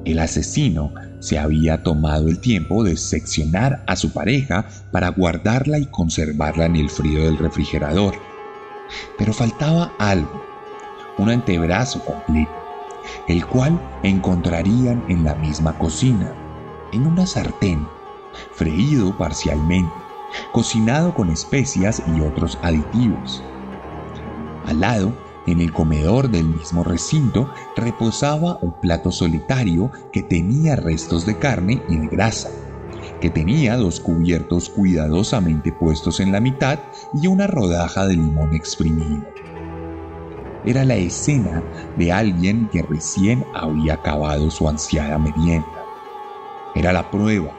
El 0.05 0.19
asesino 0.19 0.93
se 1.21 1.39
había 1.39 1.83
tomado 1.83 2.29
el 2.29 2.41
tiempo 2.41 2.83
de 2.83 2.97
seccionar 2.97 3.85
a 3.87 3.95
su 3.95 4.13
pareja 4.13 4.67
para 4.91 5.09
guardarla 5.11 5.79
y 5.79 5.87
conservarla 5.87 6.67
en 6.67 6.77
el 6.77 6.91
frío 6.91 7.25
del 7.25 7.39
refrigerador. 7.39 8.15
Pero 9.17 9.33
faltaba 9.33 9.93
algo, 9.99 10.45
un 11.19 11.31
antebrazo 11.31 12.05
completo, 12.05 12.51
el 13.29 13.47
cual 13.47 13.81
encontrarían 14.03 15.05
en 15.09 15.25
la 15.25 15.37
misma 15.37 15.79
cocina, 15.79 16.35
en 16.93 17.07
una 17.07 17.27
sartén, 17.27 17.87
freído 18.53 19.17
parcialmente 19.17 20.02
cocinado 20.53 21.15
con 21.15 21.31
especias 21.31 22.03
y 22.17 22.21
otros 22.21 22.59
aditivos. 22.63 23.43
Al 24.67 24.81
lado, 24.81 25.13
en 25.47 25.61
el 25.61 25.73
comedor 25.73 26.31
del 26.31 26.45
mismo 26.45 26.85
recinto, 26.85 27.53
reposaba 27.77 28.59
un 28.63 28.73
plato 28.81 29.11
solitario 29.11 29.91
que 30.13 30.23
tenía 30.23 30.77
restos 30.77 31.27
de 31.27 31.37
carne 31.39 31.83
y 31.89 31.97
de 31.97 32.07
grasa, 32.07 32.51
que 33.21 33.29
tenía 33.31 33.77
dos 33.77 33.99
cubiertos 33.99 34.69
cuidadosamente 34.69 35.73
puestos 35.73 36.21
en 36.21 36.31
la 36.31 36.41
mitad 36.41 36.79
y 37.21 37.27
una 37.27 37.47
rodaja 37.47 38.07
de 38.07 38.15
limón 38.15 38.55
exprimido. 38.55 39.25
Era 40.65 40.85
la 40.85 40.95
escena 40.95 41.61
de 41.97 42.13
alguien 42.13 42.69
que 42.69 42.83
recién 42.83 43.45
había 43.53 43.95
acabado 43.95 44.49
su 44.49 44.69
ansiada 44.69 45.19
merienda. 45.19 45.67
Era 46.77 46.93
la 46.93 47.11
prueba 47.11 47.51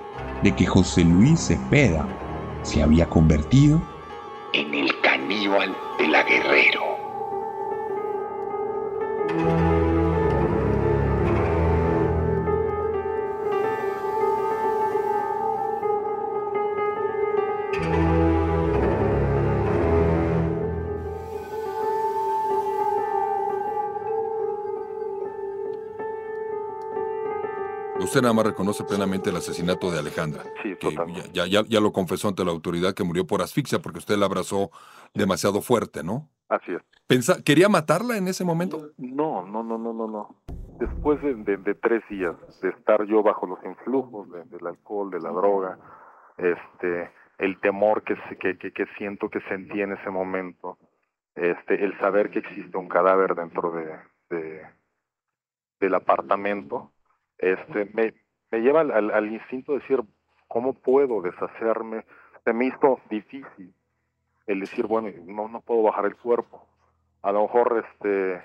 de 0.41 0.55
que 0.55 0.65
José 0.65 1.03
Luis 1.03 1.47
Cepeda 1.47 2.07
se 2.63 2.82
había 2.82 3.08
convertido 3.08 3.82
en 4.54 4.73
el 4.73 4.99
caníbal 5.02 5.76
de 5.99 6.08
la 6.08 6.23
Guerrero. 6.23 6.93
Usted 28.13 28.21
nada 28.21 28.36
más 28.36 28.45
reconoce 28.45 28.84
plenamente 28.84 29.32
el 29.32 29.38
asesinato 29.38 29.89
de 29.89 29.97
Alejandra. 29.97 30.43
Sí, 30.62 30.76
que 30.76 30.95
ya, 31.34 31.47
ya, 31.47 31.63
ya 31.67 31.80
lo 31.80 31.91
confesó 31.91 32.28
ante 32.28 32.45
la 32.45 32.52
autoridad 32.52 32.93
que 32.93 33.04
murió 33.04 33.26
por 33.26 33.41
asfixia 33.41 33.80
porque 33.80 33.97
usted 33.97 34.17
la 34.17 34.28
abrazó 34.28 34.69
demasiado 35.15 35.62
fuerte, 35.63 36.04
¿no? 36.04 36.30
Así 36.47 36.73
es. 36.73 36.82
Pensa- 37.08 37.41
¿Quería 37.43 37.69
matarla 37.69 38.15
en 38.15 38.28
ese 38.28 38.45
momento? 38.45 38.91
No, 38.99 39.47
no, 39.47 39.63
no, 39.63 39.80
no, 39.80 39.93
no, 39.93 40.06
no. 40.08 40.36
Después 40.80 41.23
de, 41.23 41.34
de- 41.34 41.58
de 41.58 41.73
tres 41.73 42.04
días 42.08 42.36
de 42.62 42.69
estar 42.69 43.04
yo 43.06 43.23
bajo 43.23 43.47
los 43.47 43.58
influjos 43.65 44.30
de- 44.30 44.43
del 44.43 44.67
alcohol, 44.67 45.10
de 45.10 45.19
la 45.19 45.32
droga, 45.32 45.80
este, 46.38 47.10
el 47.39 47.60
temor 47.62 48.04
que, 48.04 48.15
que, 48.39 48.60
que, 48.60 48.71
que 48.71 48.86
siento 48.99 49.28
que 49.28 49.39
sentí 49.49 49.82
en 49.82 49.93
ese 49.93 50.12
momento, 50.12 50.78
este, 51.34 51.84
el 51.84 51.97
saber 51.97 52.30
que 52.30 52.39
existe 52.39 52.78
un 52.78 52.88
cadáver 52.89 53.34
dentro 53.34 53.71
de, 53.71 53.89
de- 54.30 54.62
del 55.80 55.95
apartamento, 55.95 56.91
este, 57.51 57.86
me, 57.93 58.13
me 58.51 58.60
lleva 58.60 58.82
al, 58.82 58.91
al, 58.91 59.12
al 59.12 59.32
instinto 59.32 59.73
de 59.73 59.79
decir, 59.79 60.01
¿cómo 60.47 60.73
puedo 60.73 61.21
deshacerme? 61.21 62.06
Se 62.43 62.53
me 62.53 62.67
hizo 62.67 62.99
difícil 63.10 63.73
el 64.47 64.60
decir, 64.60 64.86
bueno, 64.88 65.10
no, 65.25 65.47
no 65.47 65.62
puedo 65.62 65.84
bajar 65.84 66.06
el 66.06 66.15
cuerpo. 66.15 66.65
A 67.21 67.32
lo 67.32 67.43
mejor 67.43 67.86
este, 67.88 68.41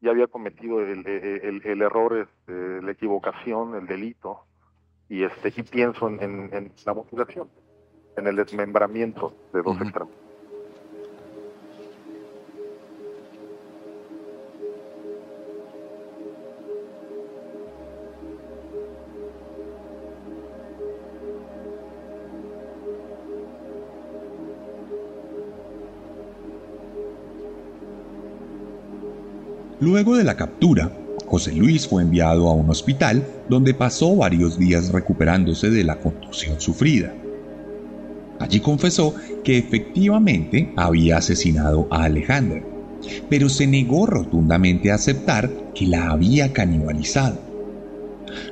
ya 0.00 0.10
había 0.10 0.26
cometido 0.26 0.80
el, 0.80 1.06
el, 1.06 1.62
el 1.64 1.82
error, 1.82 2.16
este, 2.16 2.82
la 2.82 2.92
equivocación, 2.92 3.74
el 3.74 3.86
delito, 3.86 4.46
y, 5.08 5.22
este, 5.24 5.52
y 5.54 5.62
pienso 5.62 6.08
en, 6.08 6.22
en, 6.22 6.54
en 6.54 6.72
la 6.86 6.94
mutilación, 6.94 7.50
en 8.16 8.26
el 8.26 8.36
desmembramiento 8.36 9.34
de 9.52 9.62
dos 9.62 9.76
Ujú. 9.76 9.84
extremos. 9.84 10.14
Luego 29.80 30.16
de 30.16 30.24
la 30.24 30.36
captura, 30.36 30.92
José 31.26 31.52
Luis 31.52 31.88
fue 31.88 32.02
enviado 32.02 32.48
a 32.48 32.52
un 32.52 32.70
hospital 32.70 33.26
donde 33.48 33.74
pasó 33.74 34.14
varios 34.14 34.56
días 34.56 34.92
recuperándose 34.92 35.68
de 35.68 35.82
la 35.82 35.98
contusión 35.98 36.60
sufrida. 36.60 37.12
Allí 38.38 38.60
confesó 38.60 39.14
que 39.42 39.58
efectivamente 39.58 40.72
había 40.76 41.16
asesinado 41.16 41.88
a 41.90 42.04
Alejandra, 42.04 42.62
pero 43.28 43.48
se 43.48 43.66
negó 43.66 44.06
rotundamente 44.06 44.92
a 44.92 44.94
aceptar 44.94 45.50
que 45.74 45.86
la 45.86 46.10
había 46.10 46.52
canibalizado. 46.52 47.38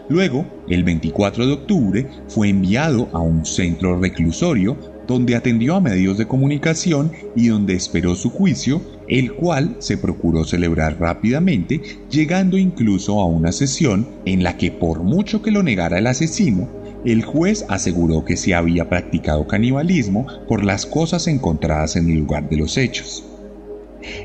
Luego, 0.09 0.45
el 0.69 0.83
24 0.83 1.47
de 1.47 1.53
octubre, 1.53 2.07
fue 2.29 2.49
enviado 2.49 3.09
a 3.13 3.21
un 3.21 3.45
centro 3.45 3.99
reclusorio 3.99 4.77
donde 5.07 5.37
atendió 5.37 5.77
a 5.77 5.81
medios 5.81 6.19
de 6.19 6.27
comunicación 6.27 7.13
y 7.37 7.49
donde 7.49 7.75
esperó 7.75 8.15
su 8.15 8.31
juicio 8.31 8.81
el 9.09 9.33
cual 9.33 9.77
se 9.79 9.99
procuró 9.99 10.45
celebrar 10.45 10.99
rápidamente, 10.99 11.81
llegando 12.11 12.59
incluso 12.59 13.21
a 13.21 13.27
una 13.27 13.53
sesión 13.53 14.09
en 14.25 14.43
la 14.43 14.57
que 14.57 14.71
por 14.71 15.03
mucho 15.03 15.43
que 15.43 15.51
lo 15.51 15.63
negara 15.63 15.99
el 15.99 16.07
asesino, 16.07 16.69
el 17.05 17.25
juez 17.25 17.65
aseguró 17.69 18.25
que 18.25 18.37
se 18.37 18.55
había 18.55 18.89
practicado 18.89 19.47
canibalismo 19.47 20.27
por 20.49 20.65
las 20.65 20.87
cosas 20.87 21.27
encontradas 21.27 21.97
en 21.97 22.09
el 22.09 22.19
lugar 22.19 22.49
de 22.49 22.57
los 22.57 22.77
hechos. 22.77 23.25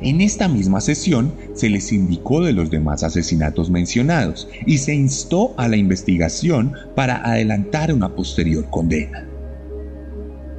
En 0.01 0.21
esta 0.21 0.47
misma 0.47 0.81
sesión 0.81 1.33
se 1.53 1.69
les 1.69 1.91
indicó 1.91 2.43
de 2.43 2.53
los 2.53 2.69
demás 2.69 3.03
asesinatos 3.03 3.69
mencionados 3.69 4.47
y 4.65 4.79
se 4.79 4.95
instó 4.95 5.53
a 5.57 5.67
la 5.67 5.77
investigación 5.77 6.73
para 6.95 7.17
adelantar 7.17 7.93
una 7.93 8.15
posterior 8.15 8.67
condena. 8.69 9.27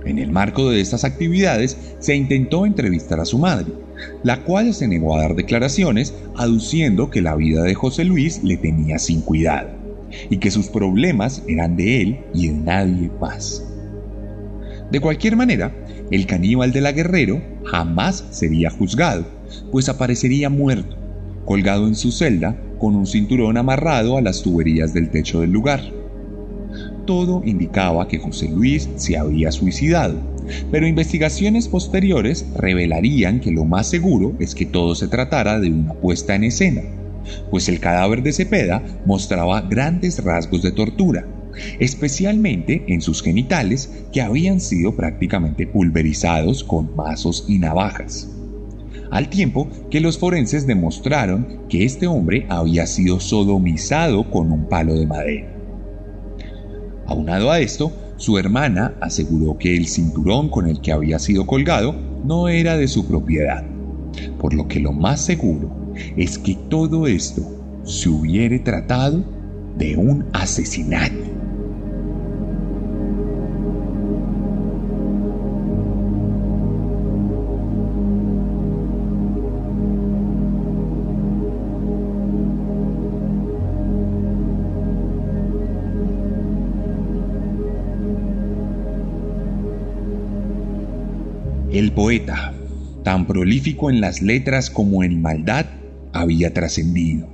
En 0.04 0.18
el 0.18 0.30
marco 0.30 0.70
de 0.70 0.80
estas 0.80 1.04
actividades 1.04 1.76
se 1.98 2.14
intentó 2.14 2.64
entrevistar 2.64 3.20
a 3.20 3.24
su 3.24 3.38
madre, 3.38 3.72
la 4.22 4.42
cual 4.44 4.74
se 4.74 4.88
negó 4.88 5.16
a 5.16 5.22
dar 5.22 5.34
declaraciones 5.34 6.14
aduciendo 6.36 7.10
que 7.10 7.22
la 7.22 7.34
vida 7.34 7.62
de 7.62 7.74
José 7.74 8.04
Luis 8.04 8.42
le 8.42 8.56
tenía 8.56 8.98
sin 8.98 9.20
cuidado 9.20 9.70
y 10.30 10.38
que 10.38 10.50
sus 10.50 10.68
problemas 10.68 11.42
eran 11.46 11.76
de 11.76 12.02
él 12.02 12.18
y 12.34 12.48
de 12.48 12.54
nadie 12.54 13.10
más. 13.20 13.64
De 14.90 15.00
cualquier 15.00 15.36
manera, 15.36 15.74
el 16.10 16.26
caníbal 16.26 16.72
de 16.72 16.80
la 16.80 16.92
Guerrero 16.92 17.42
jamás 17.64 18.24
sería 18.30 18.70
juzgado, 18.70 19.26
pues 19.70 19.88
aparecería 19.88 20.48
muerto, 20.48 20.96
colgado 21.44 21.86
en 21.86 21.94
su 21.94 22.10
celda 22.10 22.56
con 22.78 22.94
un 22.94 23.06
cinturón 23.06 23.58
amarrado 23.58 24.16
a 24.16 24.22
las 24.22 24.42
tuberías 24.42 24.94
del 24.94 25.10
techo 25.10 25.40
del 25.40 25.50
lugar. 25.50 25.82
Todo 27.06 27.42
indicaba 27.44 28.08
que 28.08 28.18
José 28.18 28.48
Luis 28.48 28.88
se 28.96 29.18
había 29.18 29.50
suicidado, 29.50 30.16
pero 30.70 30.86
investigaciones 30.86 31.68
posteriores 31.68 32.46
revelarían 32.56 33.40
que 33.40 33.50
lo 33.50 33.64
más 33.64 33.88
seguro 33.88 34.34
es 34.38 34.54
que 34.54 34.66
todo 34.66 34.94
se 34.94 35.08
tratara 35.08 35.58
de 35.60 35.70
una 35.70 35.94
puesta 35.94 36.34
en 36.34 36.44
escena, 36.44 36.82
pues 37.50 37.68
el 37.68 37.80
cadáver 37.80 38.22
de 38.22 38.32
Cepeda 38.32 38.82
mostraba 39.06 39.62
grandes 39.62 40.22
rasgos 40.22 40.62
de 40.62 40.72
tortura, 40.72 41.26
especialmente 41.78 42.84
en 42.88 43.00
sus 43.00 43.22
genitales 43.22 43.90
que 44.12 44.22
habían 44.22 44.60
sido 44.60 44.94
prácticamente 44.94 45.66
pulverizados 45.66 46.64
con 46.64 46.94
mazos 46.94 47.44
y 47.48 47.58
navajas. 47.58 48.28
Al 49.10 49.30
tiempo 49.30 49.68
que 49.90 50.00
los 50.00 50.18
forenses 50.18 50.66
demostraron 50.66 51.62
que 51.68 51.84
este 51.84 52.06
hombre 52.06 52.46
había 52.50 52.86
sido 52.86 53.20
sodomizado 53.20 54.30
con 54.30 54.52
un 54.52 54.68
palo 54.68 54.94
de 54.94 55.06
madera. 55.06 55.54
Aunado 57.06 57.50
a 57.50 57.60
esto, 57.60 57.90
su 58.18 58.36
hermana 58.36 58.94
aseguró 59.00 59.56
que 59.56 59.76
el 59.76 59.86
cinturón 59.86 60.50
con 60.50 60.66
el 60.66 60.80
que 60.80 60.92
había 60.92 61.18
sido 61.20 61.46
colgado 61.46 61.94
no 62.24 62.48
era 62.48 62.76
de 62.76 62.88
su 62.88 63.06
propiedad, 63.06 63.64
por 64.38 64.54
lo 64.54 64.66
que 64.66 64.80
lo 64.80 64.92
más 64.92 65.24
seguro 65.24 65.94
es 66.16 66.36
que 66.36 66.56
todo 66.68 67.06
esto 67.06 67.42
se 67.84 68.08
hubiere 68.08 68.58
tratado 68.58 69.24
de 69.78 69.96
un 69.96 70.26
asesinato. 70.32 71.37
El 91.78 91.92
poeta, 91.92 92.54
tan 93.04 93.28
prolífico 93.28 93.88
en 93.88 94.00
las 94.00 94.20
letras 94.20 94.68
como 94.68 95.04
en 95.04 95.22
maldad, 95.22 95.66
había 96.12 96.52
trascendido. 96.52 97.28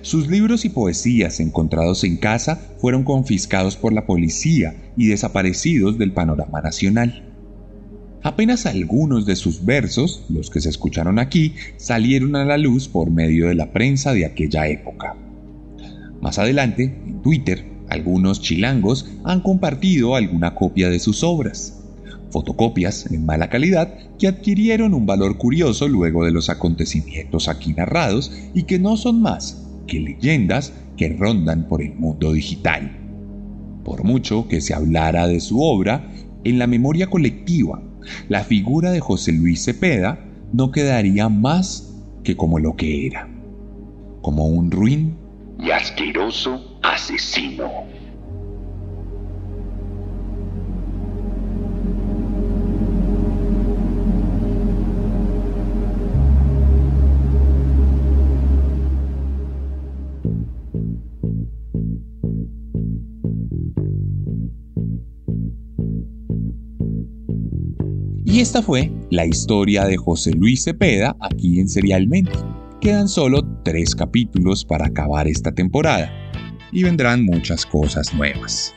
Sus 0.00 0.26
libros 0.26 0.64
y 0.64 0.68
poesías 0.68 1.38
encontrados 1.38 2.02
en 2.02 2.16
casa 2.16 2.56
fueron 2.80 3.04
confiscados 3.04 3.76
por 3.76 3.92
la 3.92 4.04
policía 4.04 4.74
y 4.96 5.06
desaparecidos 5.06 5.96
del 5.96 6.10
panorama 6.10 6.60
nacional. 6.60 7.32
Apenas 8.24 8.66
algunos 8.66 9.26
de 9.26 9.36
sus 9.36 9.64
versos, 9.64 10.26
los 10.28 10.50
que 10.50 10.60
se 10.60 10.68
escucharon 10.68 11.20
aquí, 11.20 11.54
salieron 11.76 12.34
a 12.34 12.44
la 12.44 12.58
luz 12.58 12.88
por 12.88 13.12
medio 13.12 13.46
de 13.46 13.54
la 13.54 13.72
prensa 13.72 14.12
de 14.12 14.26
aquella 14.26 14.66
época. 14.66 15.14
Más 16.20 16.40
adelante, 16.40 16.98
en 17.06 17.22
Twitter, 17.22 17.64
algunos 17.88 18.42
chilangos 18.42 19.08
han 19.22 19.40
compartido 19.40 20.16
alguna 20.16 20.56
copia 20.56 20.90
de 20.90 20.98
sus 20.98 21.22
obras 21.22 21.78
fotocopias 22.32 23.06
en 23.10 23.24
mala 23.24 23.48
calidad 23.48 23.94
que 24.18 24.26
adquirieron 24.26 24.94
un 24.94 25.06
valor 25.06 25.38
curioso 25.38 25.86
luego 25.86 26.24
de 26.24 26.32
los 26.32 26.48
acontecimientos 26.50 27.48
aquí 27.48 27.74
narrados 27.74 28.32
y 28.54 28.64
que 28.64 28.78
no 28.78 28.96
son 28.96 29.22
más 29.22 29.64
que 29.86 30.00
leyendas 30.00 30.72
que 30.96 31.10
rondan 31.10 31.68
por 31.68 31.82
el 31.82 31.94
mundo 31.94 32.32
digital. 32.32 32.98
Por 33.84 34.04
mucho 34.04 34.48
que 34.48 34.60
se 34.60 34.74
hablara 34.74 35.26
de 35.26 35.40
su 35.40 35.60
obra, 35.62 36.10
en 36.44 36.58
la 36.58 36.66
memoria 36.66 37.08
colectiva, 37.08 37.82
la 38.28 38.44
figura 38.44 38.90
de 38.90 39.00
José 39.00 39.32
Luis 39.32 39.64
Cepeda 39.64 40.24
no 40.52 40.70
quedaría 40.70 41.28
más 41.28 41.94
que 42.24 42.36
como 42.36 42.58
lo 42.58 42.76
que 42.76 43.06
era, 43.06 43.28
como 44.22 44.46
un 44.46 44.70
ruin 44.70 45.16
y 45.62 45.70
asqueroso 45.70 46.78
asesino. 46.82 47.70
Esta 68.42 68.60
fue 68.60 68.90
la 69.10 69.24
historia 69.24 69.84
de 69.84 69.96
José 69.96 70.32
Luis 70.32 70.64
Cepeda 70.64 71.14
aquí 71.20 71.60
en 71.60 71.68
Serialmente. 71.68 72.32
Quedan 72.80 73.08
solo 73.08 73.46
tres 73.62 73.94
capítulos 73.94 74.64
para 74.64 74.86
acabar 74.86 75.28
esta 75.28 75.52
temporada 75.52 76.12
y 76.72 76.82
vendrán 76.82 77.24
muchas 77.24 77.64
cosas 77.64 78.12
nuevas. 78.12 78.74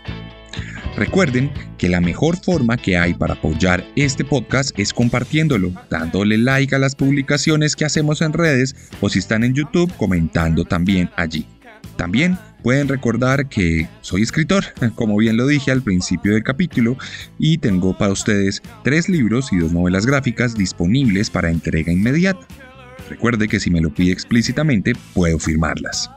Recuerden 0.96 1.52
que 1.80 1.90
la 1.90 2.00
mejor 2.00 2.38
forma 2.38 2.78
que 2.78 2.96
hay 2.96 3.16
para 3.16 3.34
apoyar 3.34 3.84
este 3.96 4.24
podcast 4.24 4.70
es 4.80 4.94
compartiéndolo, 4.94 5.72
dándole 5.90 6.38
like 6.38 6.76
a 6.76 6.80
las 6.80 6.94
publicaciones 6.96 7.76
que 7.76 7.86
hacemos 7.86 8.22
en 8.22 8.34
redes 8.34 8.76
o 9.02 9.10
si 9.10 9.18
están 9.18 9.44
en 9.44 9.56
YouTube 9.56 9.92
comentando 9.98 10.64
también 10.64 11.10
allí. 11.16 11.48
También 11.98 12.38
pueden 12.66 12.88
recordar 12.88 13.48
que 13.48 13.88
soy 14.02 14.24
escritor, 14.24 14.64
como 14.96 15.16
bien 15.18 15.38
lo 15.38 15.46
dije 15.46 15.70
al 15.70 15.84
principio 15.84 16.34
del 16.34 16.42
capítulo, 16.42 16.98
y 17.38 17.60
tengo 17.60 17.96
para 17.96 18.12
ustedes 18.12 18.64
tres 18.84 19.08
libros 19.08 19.54
y 19.54 19.58
dos 19.58 19.72
novelas 19.72 20.08
gráficas 20.08 20.56
disponibles 20.56 21.30
para 21.30 21.52
entrega 21.52 21.92
inmediata. 21.92 22.48
Recuerde 23.08 23.48
que 23.48 23.60
si 23.60 23.70
me 23.70 23.82
lo 23.82 23.94
pide 23.94 24.12
explícitamente, 24.14 24.94
puedo 25.14 25.38
firmarlas. 25.38 26.10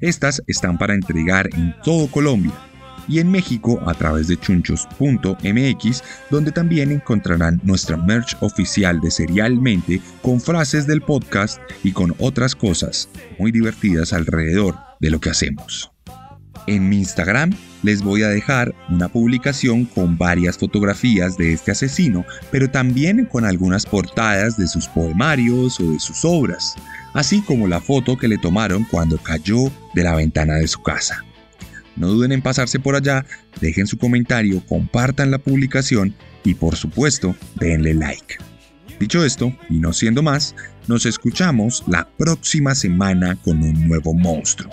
Estas 0.00 0.40
están 0.46 0.78
para 0.78 0.94
entregar 0.94 1.50
en 1.52 1.74
todo 1.82 2.06
Colombia 2.06 2.52
y 3.08 3.18
en 3.18 3.32
México 3.32 3.82
a 3.84 3.94
través 3.94 4.28
de 4.28 4.36
chunchos.mx, 4.36 6.04
donde 6.30 6.52
también 6.52 6.92
encontrarán 6.92 7.60
nuestra 7.64 7.96
merch 7.96 8.36
oficial 8.40 9.00
de 9.00 9.10
Serialmente 9.10 10.00
con 10.22 10.40
frases 10.40 10.86
del 10.86 11.00
podcast 11.02 11.60
y 11.82 11.90
con 11.90 12.14
otras 12.20 12.54
cosas 12.54 13.08
muy 13.36 13.50
divertidas 13.50 14.12
alrededor 14.12 14.91
de 15.02 15.10
lo 15.10 15.20
que 15.20 15.28
hacemos. 15.28 15.92
En 16.66 16.88
mi 16.88 16.98
Instagram 16.98 17.50
les 17.82 18.02
voy 18.02 18.22
a 18.22 18.28
dejar 18.28 18.72
una 18.88 19.08
publicación 19.08 19.84
con 19.84 20.16
varias 20.16 20.56
fotografías 20.56 21.36
de 21.36 21.52
este 21.52 21.72
asesino, 21.72 22.24
pero 22.52 22.70
también 22.70 23.26
con 23.26 23.44
algunas 23.44 23.84
portadas 23.84 24.56
de 24.56 24.68
sus 24.68 24.86
poemarios 24.86 25.80
o 25.80 25.92
de 25.92 25.98
sus 25.98 26.24
obras, 26.24 26.76
así 27.14 27.42
como 27.42 27.66
la 27.66 27.80
foto 27.80 28.16
que 28.16 28.28
le 28.28 28.38
tomaron 28.38 28.84
cuando 28.84 29.18
cayó 29.18 29.72
de 29.94 30.04
la 30.04 30.14
ventana 30.14 30.54
de 30.54 30.68
su 30.68 30.80
casa. 30.82 31.24
No 31.96 32.06
duden 32.06 32.30
en 32.30 32.40
pasarse 32.40 32.78
por 32.78 32.94
allá, 32.94 33.26
dejen 33.60 33.88
su 33.88 33.98
comentario, 33.98 34.64
compartan 34.66 35.32
la 35.32 35.38
publicación 35.38 36.14
y 36.44 36.54
por 36.54 36.76
supuesto 36.76 37.34
denle 37.56 37.94
like. 37.94 38.36
Dicho 39.00 39.24
esto, 39.24 39.52
y 39.68 39.80
no 39.80 39.92
siendo 39.92 40.22
más, 40.22 40.54
nos 40.86 41.06
escuchamos 41.06 41.82
la 41.88 42.08
próxima 42.16 42.76
semana 42.76 43.36
con 43.42 43.62
un 43.64 43.88
nuevo 43.88 44.14
monstruo. 44.14 44.72